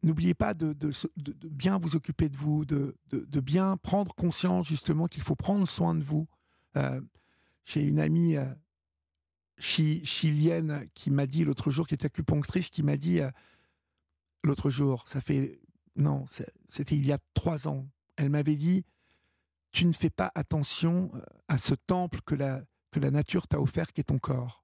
[0.04, 0.76] N'oubliez pas de,
[1.48, 2.96] bien vous occuper de vous, de,
[3.40, 6.28] bien prendre conscience justement qu'il faut prendre soin de vous.
[6.76, 7.02] Euh,
[7.66, 8.46] j'ai une amie euh,
[9.58, 13.30] chilienne qui m'a dit l'autre jour, qui est acupunctrice, qui m'a dit euh,
[14.44, 15.62] l'autre jour, ça fait,
[15.96, 16.26] non,
[16.68, 18.84] c'était il y a trois ans, elle m'avait dit,
[19.72, 21.12] tu ne fais pas attention
[21.48, 22.62] à ce temple que la,
[22.92, 24.64] que la nature t'a offert qui est ton corps.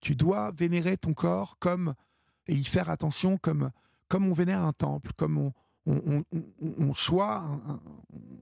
[0.00, 1.94] Tu dois vénérer ton corps comme,
[2.46, 3.70] et y faire attention comme
[4.12, 5.54] comme on vénère un temple, comme on,
[5.86, 6.22] on,
[6.60, 6.92] on,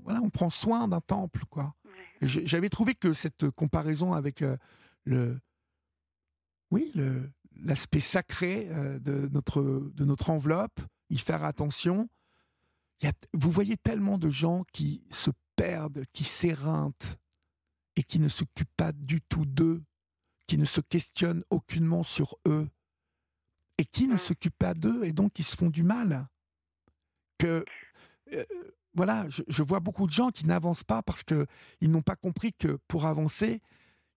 [0.02, 1.76] voilà, on prend soin d'un temple, quoi.
[2.22, 4.56] J'avais trouvé que cette comparaison avec euh,
[5.04, 5.40] le,
[6.72, 6.92] oui,
[7.62, 12.08] l'aspect sacré euh, de notre de notre enveloppe, y faire attention.
[13.00, 15.30] Y a, vous voyez tellement de gens qui se
[15.60, 17.18] perdent, qui s'éreintent
[17.96, 19.82] et qui ne s'occupent pas du tout d'eux,
[20.46, 22.66] qui ne se questionnent aucunement sur eux
[23.76, 24.18] et qui ne mmh.
[24.18, 26.28] s'occupent pas d'eux et donc qui se font du mal.
[27.38, 27.64] Que
[28.32, 28.44] euh,
[28.94, 31.46] voilà, je, vois beaucoup de gens qui n'avancent pas parce que
[31.82, 33.60] ils n'ont pas compris que pour avancer,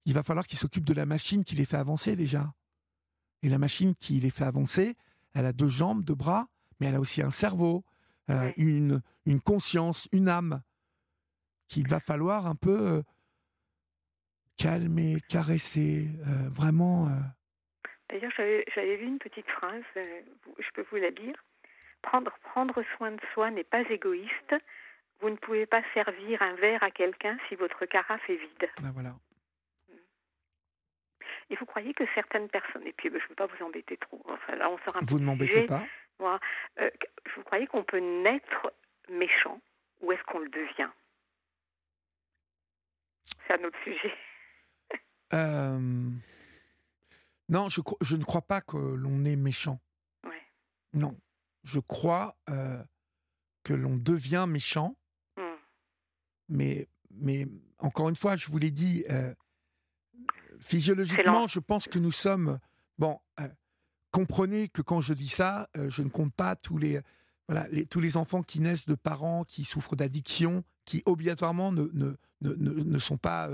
[0.05, 2.53] il va falloir qu'ils s'occupent de la machine qui les fait avancer déjà.
[3.41, 4.95] Et la machine qui les fait avancer,
[5.33, 6.47] elle a deux jambes, deux bras,
[6.79, 7.83] mais elle a aussi un cerveau,
[8.29, 10.61] euh, une, une conscience, une âme
[11.73, 13.01] qu'il va falloir un peu euh,
[14.57, 16.07] calmer, caresser,
[16.51, 17.09] vraiment
[18.13, 18.31] D'ailleurs,
[18.75, 20.21] j'avais vu une petite phrase, euh,
[20.59, 21.35] je peux vous la lire.
[22.03, 24.55] Prendre, prendre soin de soi n'est pas égoïste.
[25.19, 28.69] Vous ne pouvez pas servir un verre à quelqu'un si votre carafe est vide.
[28.81, 29.09] Ben voilà.
[29.89, 29.95] Mm.
[31.49, 33.97] Et vous croyez que certaines personnes, et puis ben, je ne veux pas vous embêter
[33.97, 35.83] trop, enfin là on sort un Vous ne m'embêtez pas.
[36.79, 36.89] Euh,
[37.35, 38.71] vous croyez qu'on peut naître
[39.09, 39.59] méchant
[40.01, 40.89] ou est-ce qu'on le devient?
[43.47, 44.13] C'est un autre sujet.
[45.33, 46.09] euh...
[47.49, 49.79] Non, je, je ne crois pas que l'on est méchant.
[50.93, 51.19] Non.
[51.63, 52.83] Je crois euh,
[53.63, 54.95] que l'on devient méchant.
[55.37, 55.41] Mmh.
[56.49, 57.47] Mais, mais
[57.79, 59.33] encore une fois, je vous l'ai dit, euh,
[60.59, 62.59] physiologiquement, je pense que nous sommes.
[62.97, 63.47] Bon, euh,
[64.11, 67.01] comprenez que quand je dis ça, je ne compte pas tous les,
[67.47, 72.15] voilà, tous les enfants qui naissent de parents qui souffrent d'addiction, qui obligatoirement ne, ne,
[72.49, 73.49] ne, ne sont pas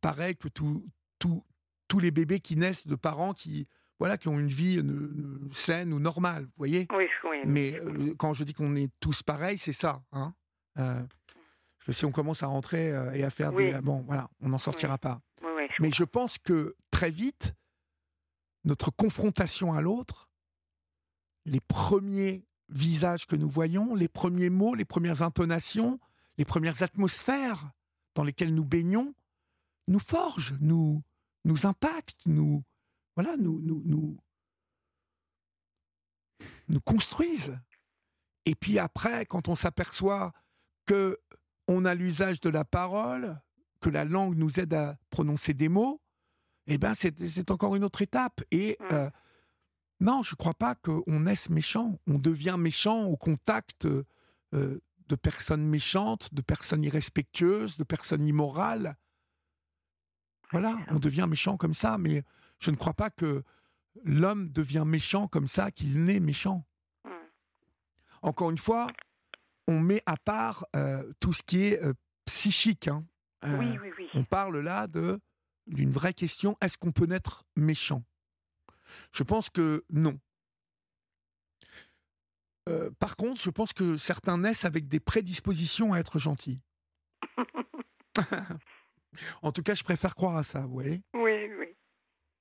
[0.00, 0.86] pareils que tout,
[1.18, 1.44] tout,
[1.88, 4.82] tous les bébés qui naissent de parents qui, voilà, qui ont une vie
[5.52, 6.86] saine ou normale, vous voyez?
[6.94, 7.38] Oui, oui.
[7.46, 10.02] Mais euh, quand je dis qu'on est tous pareils, c'est ça.
[10.12, 10.34] Hein
[10.78, 11.02] euh,
[11.90, 13.72] si on commence à rentrer euh, et à faire des...
[13.80, 15.20] Bon, voilà, on n'en sortira pas.
[15.80, 17.54] Mais je pense que très vite,
[18.64, 20.28] notre confrontation à l'autre,
[21.44, 26.00] les premiers visages que nous voyons, les premiers mots, les premières intonations,
[26.38, 27.70] les premières atmosphères
[28.16, 29.14] dans lesquelles nous baignons,
[29.86, 31.02] nous forgent, nous,
[31.44, 32.64] nous impactent, nous,
[33.14, 34.18] voilà, nous, nous, nous,
[36.68, 37.56] nous construisent.
[38.46, 40.32] Et puis après, quand on s'aperçoit
[40.86, 41.20] que
[41.68, 43.40] on a l'usage de la parole,
[43.80, 46.00] que la langue nous aide à prononcer des mots,
[46.66, 48.42] eh ben c'est encore une autre étape.
[48.50, 48.84] Et mmh.
[48.92, 49.10] euh,
[50.00, 51.98] non, je ne crois pas qu'on naisse méchant.
[52.06, 58.96] On devient méchant au contact euh, de personnes méchantes, de personnes irrespectueuses, de personnes immorales.
[60.52, 62.24] Voilà, on devient méchant comme ça, mais
[62.60, 63.42] je ne crois pas que
[64.04, 66.64] l'homme devient méchant comme ça, qu'il naît méchant.
[67.04, 67.10] Mm.
[68.22, 68.88] Encore une fois,
[69.66, 71.94] on met à part euh, tout ce qui est euh,
[72.24, 72.88] psychique.
[72.88, 73.04] hein.
[73.44, 74.08] Euh, Oui, oui, oui.
[74.14, 75.20] On parle là de
[75.66, 78.04] d'une vraie question est-ce qu'on peut naître méchant?
[79.10, 80.18] Je pense que non.
[82.68, 86.60] Euh, par contre, je pense que certains naissent avec des prédispositions à être gentils.
[89.42, 91.66] en tout cas, je préfère croire à ça, vous voyez oui, oui.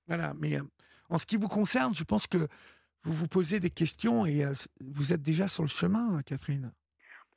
[0.07, 0.63] Voilà, mais euh,
[1.09, 2.47] en ce qui vous concerne, je pense que
[3.03, 6.71] vous vous posez des questions et euh, vous êtes déjà sur le chemin, Catherine.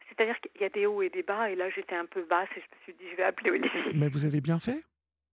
[0.09, 2.49] C'est-à-dire qu'il y a des hauts et des bas, et là j'étais un peu basse
[2.57, 3.93] et je me suis dit je vais appeler Olivier.
[3.95, 4.82] Mais vous avez bien fait.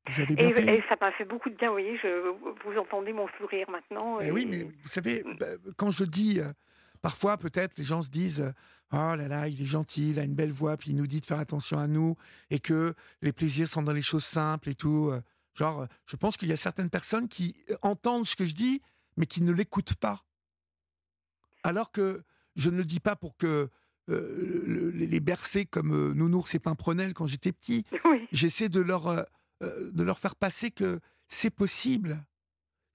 [0.07, 0.77] Vous avez bien Et, fait.
[0.77, 2.29] et ça m'a fait beaucoup de bien, vous voyez, je,
[2.63, 4.19] vous entendez mon sourire maintenant.
[4.21, 5.47] Eh et- oui, mais vous savez, bah,
[5.77, 6.39] quand je dis,
[7.05, 8.51] parfois peut-être les gens se disent,
[8.91, 11.21] oh là là, il est gentil, il a une belle voix, puis il nous dit
[11.21, 12.15] de faire attention à nous,
[12.49, 15.11] et que les plaisirs sont dans les choses simples et tout.
[15.53, 18.81] genre, je pense qu'il y a certaines personnes qui euh, entendent ce que je dis,
[19.17, 20.25] mais qui ne l'écoutent pas.
[21.63, 22.23] Alors que
[22.55, 23.69] je ne le dis pas pour que
[24.09, 27.85] euh, le- le- les bercer comme euh, Nounours et Pimprenel quand j'étais petit.
[28.05, 29.23] Oui, J'essaie de leur, euh,
[29.61, 32.23] de leur faire passer que c'est possible.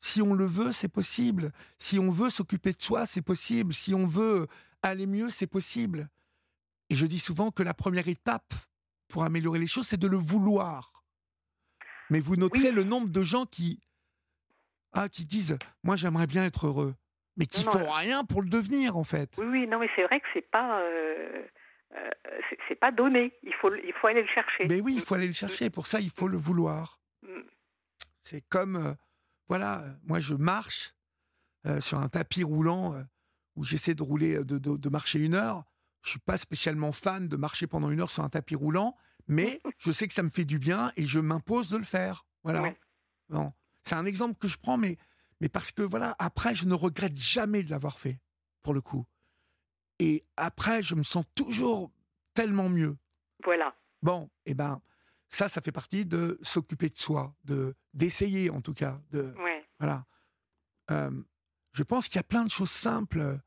[0.01, 1.53] Si on le veut, c'est possible.
[1.79, 3.75] Si on veut s'occuper de soi, c'est possible.
[3.75, 4.47] Si on veut
[4.83, 6.09] aller mieux, c'est possible.
[6.89, 8.55] Et je dis souvent que la première étape
[9.09, 11.05] pour améliorer les choses, c'est de le vouloir.
[12.09, 12.75] Mais vous noterez Oui.
[12.75, 13.79] le nombre de gens qui,
[14.93, 16.95] ah, qui disent Moi, j'aimerais bien être heureux.
[17.37, 19.37] Mais qui Non, non, font rien pour le devenir, en fait.
[19.39, 21.43] oui, oui, non, mais c'est vrai que c'est pas, euh,
[21.95, 22.11] euh,
[22.69, 23.33] c'est- pas donné.
[23.45, 24.67] Il faut, il faut aller le chercher.
[24.69, 25.71] Mais oui, il faut aller le chercher.
[25.71, 26.99] Pour ça, il faut le vouloir.
[27.23, 27.41] Mm.
[28.23, 28.95] C'est comme, euh,
[29.51, 30.95] voilà, moi je marche
[31.67, 33.03] euh, sur un tapis roulant euh,
[33.57, 35.65] où j'essaie de rouler, euh, de, de- de marcher une heure.
[36.03, 38.97] Je suis pas spécialement fan de marcher pendant une heure sur un tapis roulant,
[39.27, 42.25] mais je sais que ça me fait du bien et je m'impose de le faire.
[42.45, 42.63] Voilà.
[42.63, 42.79] Ouais.
[43.29, 43.53] Bon.
[43.83, 44.97] C'est un exemple que je prends, mais,
[45.41, 48.21] mais parce que voilà, après, je ne regrette jamais de l'avoir fait,
[48.63, 49.05] pour le coup.
[49.99, 51.91] Et après, je me sens toujours
[52.35, 52.97] tellement mieux.
[53.45, 53.75] Voilà.
[54.01, 54.81] Bon, eh ben,
[55.31, 59.01] ça, ça fait partie de s'occuper de soi, de d'essayer en tout cas.
[59.11, 59.65] De, Ouais.
[59.79, 60.05] voilà.
[60.91, 61.23] Euh,
[61.73, 63.41] je pense qu'il y a plein de choses simples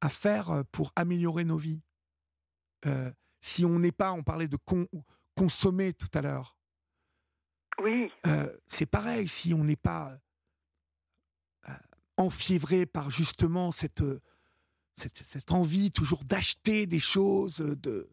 [0.00, 1.80] à faire euh, pour améliorer nos vies.
[2.86, 3.10] Euh,
[3.40, 4.88] si on n'est pas, on parlait de con-
[5.34, 6.56] consommer tout à l'heure.
[7.82, 8.12] Oui.
[8.26, 10.18] Euh, c'est pareil, si on n'est pas
[12.16, 14.04] enfiévré par justement cette,
[14.96, 18.08] cette, cette envie toujours d'acheter des choses, de...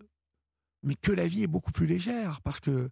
[0.83, 2.41] mais que la vie est beaucoup plus légère.
[2.41, 2.89] Parce que,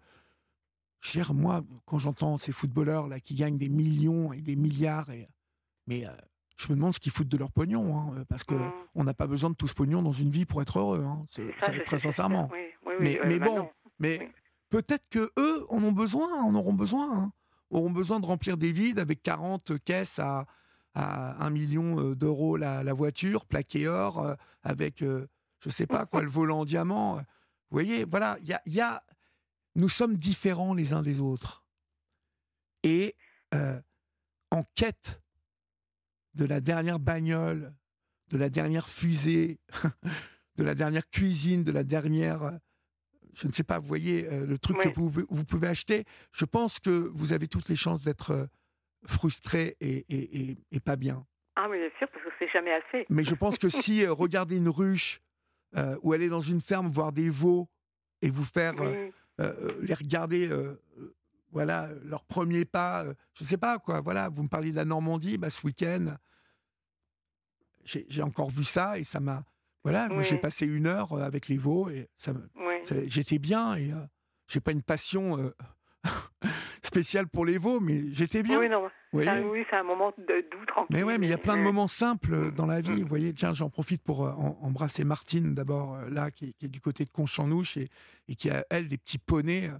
[1.14, 5.30] dire, moi, quand j'entends ces footballeurs là qui gagnent des millions et des milliards, et...
[5.88, 6.12] mais euh,
[6.58, 8.72] je me demande ce qu'ils foutent de leur pognon, hein, parce que Mm.
[8.96, 11.04] on n'a pas besoin de tout ce pognon dans une vie pour être heureux.
[11.06, 11.26] hein.
[11.30, 12.50] C'est ça, très sincèrement.
[12.52, 13.70] Oui, oui, oui, Mais- euh, mais bah bon, non.
[14.00, 14.28] Mais Oui.
[14.70, 17.32] peut-être que eux en ont besoin, en auront besoin, hein.
[17.70, 20.46] auront besoin de remplir des vides avec 40 caisses à,
[20.96, 26.06] à 1 million euh, d'euros la, la voiture, plaquée or, euh, avec, je sais pas
[26.06, 27.22] quoi, le volant en diamant.
[27.70, 29.03] Vous voyez, voilà, il y a, il y a-
[29.76, 31.63] nous sommes différents les uns des autres.
[32.84, 33.15] Et
[33.53, 33.80] euh,
[34.51, 35.22] en quête
[36.34, 37.74] de la dernière bagnole,
[38.30, 39.59] de la dernière fusée,
[40.55, 42.51] de la dernière cuisine, de la dernière euh,
[43.36, 44.91] je ne sais pas, vous voyez, euh, le truc Oui.
[44.91, 46.03] que vous, vous pouvez acheter,
[46.34, 48.45] je pense que vous avez toutes les chances d'être euh,
[49.05, 51.26] frustré et, et- et- et pas bien.
[51.55, 53.05] Ah, mais bien sûr, parce que c'est jamais assez.
[53.09, 55.22] Mais je pense que si euh, regarder une ruche
[55.76, 57.70] euh, ou aller dans une ferme voir des veaux
[58.22, 59.09] et vous faire euh,
[59.39, 60.82] euh, les regarder, euh,
[61.51, 64.86] voilà, leur premier pas, je ne sais pas quoi, voilà, vous me parliez de la
[64.86, 66.15] Normandie, bah, ce week-end,
[67.84, 69.43] j'ai encore vu ça et ça m'a,
[69.84, 73.05] voilà, moi, j'ai passé une heure avec les veaux et ça Oui.
[73.07, 74.05] J'étais bien et euh,
[74.47, 75.55] j'ai pas une passion euh,
[76.90, 78.60] spéciale pour les veaux, mais j'étais bien.
[78.60, 78.90] Oui, non.
[79.14, 80.46] c'est un- voyez oui, c'est un moment de
[80.90, 81.66] mais ouais, mais il y a plein de Ouais.
[81.66, 83.02] moments simples dans la vie.
[83.04, 86.54] Vous voyez, tiens, j'en profite pour euh, em- embrasser Martine d'abord, euh, là, qui, est-
[86.54, 87.90] qui est du côté de Conchanouche et,
[88.28, 89.70] et qui a, elle, des petits poneys.
[89.70, 89.78] euh,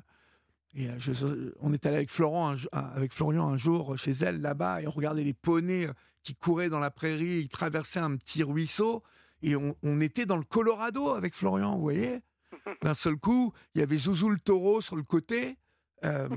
[0.76, 4.82] et je- on est allé avec, Florent un avec Florian un jour chez elle, là-bas,
[4.84, 5.90] et on regardait les poneys
[6.22, 9.02] qui couraient dans la prairie, ils traversaient un petit ruisseau,
[9.42, 12.20] et on, on était dans le Colorado avec Florian, vous voyez
[12.84, 15.58] D'un seul coup, il y avait Zouzou le taureau sur le côté,
[16.06, 16.30] euh,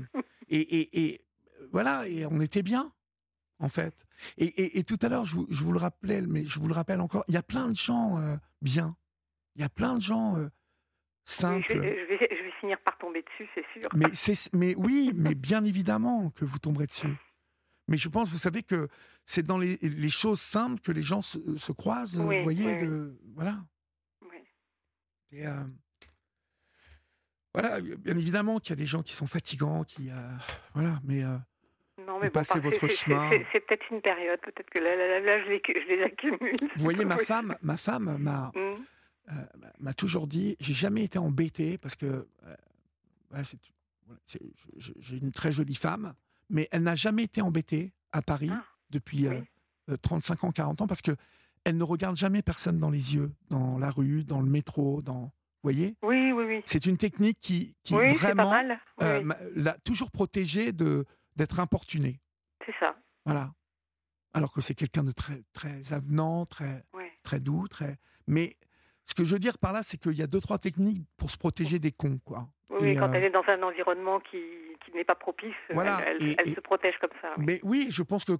[0.55, 1.25] et, et- et,
[1.71, 2.93] voilà, et on était bien,
[3.59, 4.05] en fait.
[4.37, 7.01] Et, tout à l'heure, je, vous- je vous le rappelais, mais je vous le rappelle
[7.01, 8.95] encore, il y a plein de gens euh, bien.
[9.55, 10.49] Il y a plein de gens euh,
[11.25, 11.65] simples.
[11.69, 13.89] je, vais, je vais- je vais finir par tomber dessus, c'est sûr.
[14.53, 17.13] Mais, oui, mais bien évidemment que vous tomberez dessus.
[17.87, 18.87] Mais je pense, vous savez, que
[19.25, 22.65] c'est dans les, les choses simples que les gens se, se croisent, Oui, vous voyez,
[22.65, 22.87] oui, oui.
[22.87, 23.65] de, voilà.
[24.21, 24.37] Oui.
[25.31, 25.63] Et, euh,
[27.53, 30.13] voilà, bien évidemment qu'il y a des gens qui sont fatigants, qui, euh,
[30.73, 31.37] voilà, mais euh,
[32.07, 33.29] Non, mais bon, passez votre chemin.
[33.51, 36.55] c'est- peut-être une période, peut-être que là, là, là, là, je, les, je les accumule.
[36.61, 39.31] vous voyez, ma femme, ma femme m'a Mm.
[39.31, 39.33] euh,
[39.79, 42.55] m'a toujours dit, j'ai jamais été embêté parce que euh,
[43.29, 43.43] voilà,
[44.99, 46.13] j'ai une très jolie femme,
[46.49, 49.35] mais elle n'a jamais été embêtée à Paris Ah, depuis oui.
[49.89, 51.11] euh, euh, 35 ans, 40 ans, parce que
[51.65, 55.31] elle ne regarde jamais personne dans les yeux, dans la rue, dans le métro, dans,
[55.63, 56.61] voyez, Oui, oui, oui.
[56.65, 58.79] c'est une technique qui, qui oui, c'est pas vraiment mal.
[58.99, 61.05] Oui, euh, l'a toujours protégée de
[61.35, 62.19] d'être importunée.
[62.65, 62.95] c'est ça.
[63.25, 63.51] Voilà.
[64.33, 66.83] Alors que c'est quelqu'un de très très avenant, très
[67.23, 67.97] très doux, très.
[68.27, 68.57] Mais
[69.05, 71.31] ce que je veux dire par là, c'est qu'il y a deux trois techniques pour
[71.31, 72.47] se protéger des cons, quoi.
[72.69, 74.41] Oui, Et, quand euh, elle est dans un environnement qui,
[74.83, 77.33] qui n'est pas propice, Voilà, elle, elle- et- elle et- se protège comme ça.
[77.37, 78.33] Mais oui, je pense que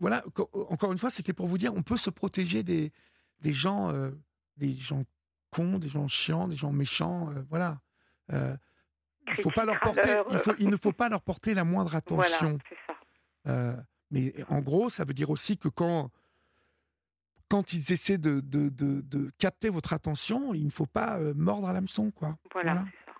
[0.00, 0.22] voilà.
[0.34, 2.92] co- Encore une fois, c'était pour vous dire, on peut se protéger des
[3.40, 4.10] des gens, euh,
[4.56, 5.02] des gens
[5.50, 7.80] cons, des gens chiants, des gens méchants, euh, voilà.
[8.32, 8.56] Euh,
[9.28, 11.54] il faut pas leur Critiques, porter, râleurs, il, faut- il ne faut pas leur porter
[11.54, 12.38] la moindre attention.
[12.40, 12.94] Voilà, c'est ça.
[13.46, 13.76] Euh,
[14.10, 16.10] mais en gros, ça veut dire aussi que quand,
[17.48, 21.32] quand ils essaient de, de, de- de capter votre attention, il ne faut pas euh,
[21.34, 22.38] mordre à l'hameçon, quoi.
[22.52, 22.86] Voilà, Voilà.
[22.90, 23.14] c'est ça.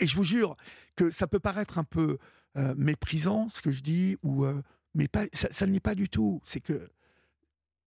[0.00, 0.56] Et je vous jure
[0.96, 2.18] que ça peut paraître un peu
[2.56, 4.62] euh, méprisant, ce que je dis, ou, euh,
[4.94, 6.40] mais pas, ça, ça ne l'est pas du tout.
[6.44, 6.90] C'est que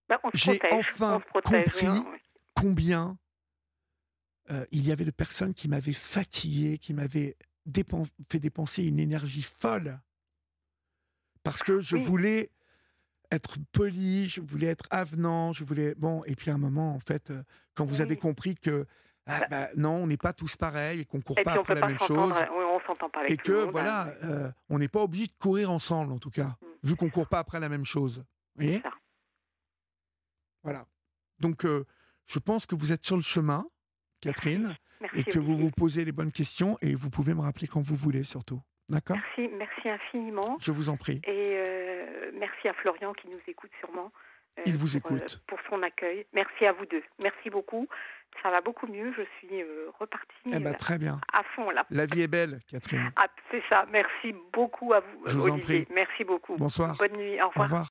[0.10, 2.20] Bah, J'ai enfin protège, compris oui.
[2.56, 3.18] combien
[4.52, 7.36] euh, il y avait de personnes qui m'avaient fatigué, qui m'avaient
[7.70, 10.00] dépen- fait dépenser une énergie folle
[11.44, 12.04] parce que je Oui.
[12.04, 12.50] voulais
[13.32, 17.00] être poli, je voulais être avenant, je voulais bon et puis à un moment en
[17.00, 17.44] fait euh,
[17.76, 18.02] quand vous Oui.
[18.02, 18.86] avez compris que
[19.28, 19.70] ah, Bah.
[19.78, 22.00] non on n'est pas tous pareils et qu'on court Et pas après la pas même
[22.00, 25.02] chose oui, on s'entend pas avec et que monde, voilà hein, euh, on n'est pas
[25.04, 26.66] obligé de courir ensemble en tout cas Mm.
[26.88, 28.18] vu qu'on court pas après la même chose
[28.56, 28.78] vous voyez?
[28.84, 28.96] c'est ça.
[30.64, 30.86] voilà.
[31.40, 31.86] Donc, euh,
[32.28, 33.66] je pense que vous êtes sur le chemin,
[34.22, 37.68] Catherine, Merci, et que vous vous posez les bonnes questions et vous pouvez me rappeler
[37.68, 38.62] quand vous voulez, surtout.
[38.90, 39.18] D'accord?
[39.18, 40.58] Merci, merci infiniment.
[40.62, 41.22] Je vous en prie.
[41.26, 44.12] Et euh, merci à Florian qui nous écoute sûrement.
[44.60, 45.42] euh, Il vous pour, euh, écoute.
[45.48, 46.26] pour son accueil.
[46.34, 47.04] Merci à vous deux.
[47.24, 47.88] Merci beaucoup.
[48.44, 49.12] Ça va beaucoup mieux.
[49.18, 49.64] Je suis
[50.00, 51.20] repartie Eh ben, très bien.
[51.34, 51.86] à fond là.
[51.90, 53.12] La vie est belle, Catherine.
[53.18, 53.86] Ah, c'est ça.
[53.92, 55.84] Merci beaucoup à vous, Je vous en Olivier.
[55.86, 55.94] prie.
[55.96, 56.56] Merci beaucoup.
[56.58, 56.96] Bonsoir.
[56.98, 57.42] Bonne nuit.
[57.42, 57.66] Au Au revoir.
[57.68, 57.88] revoir.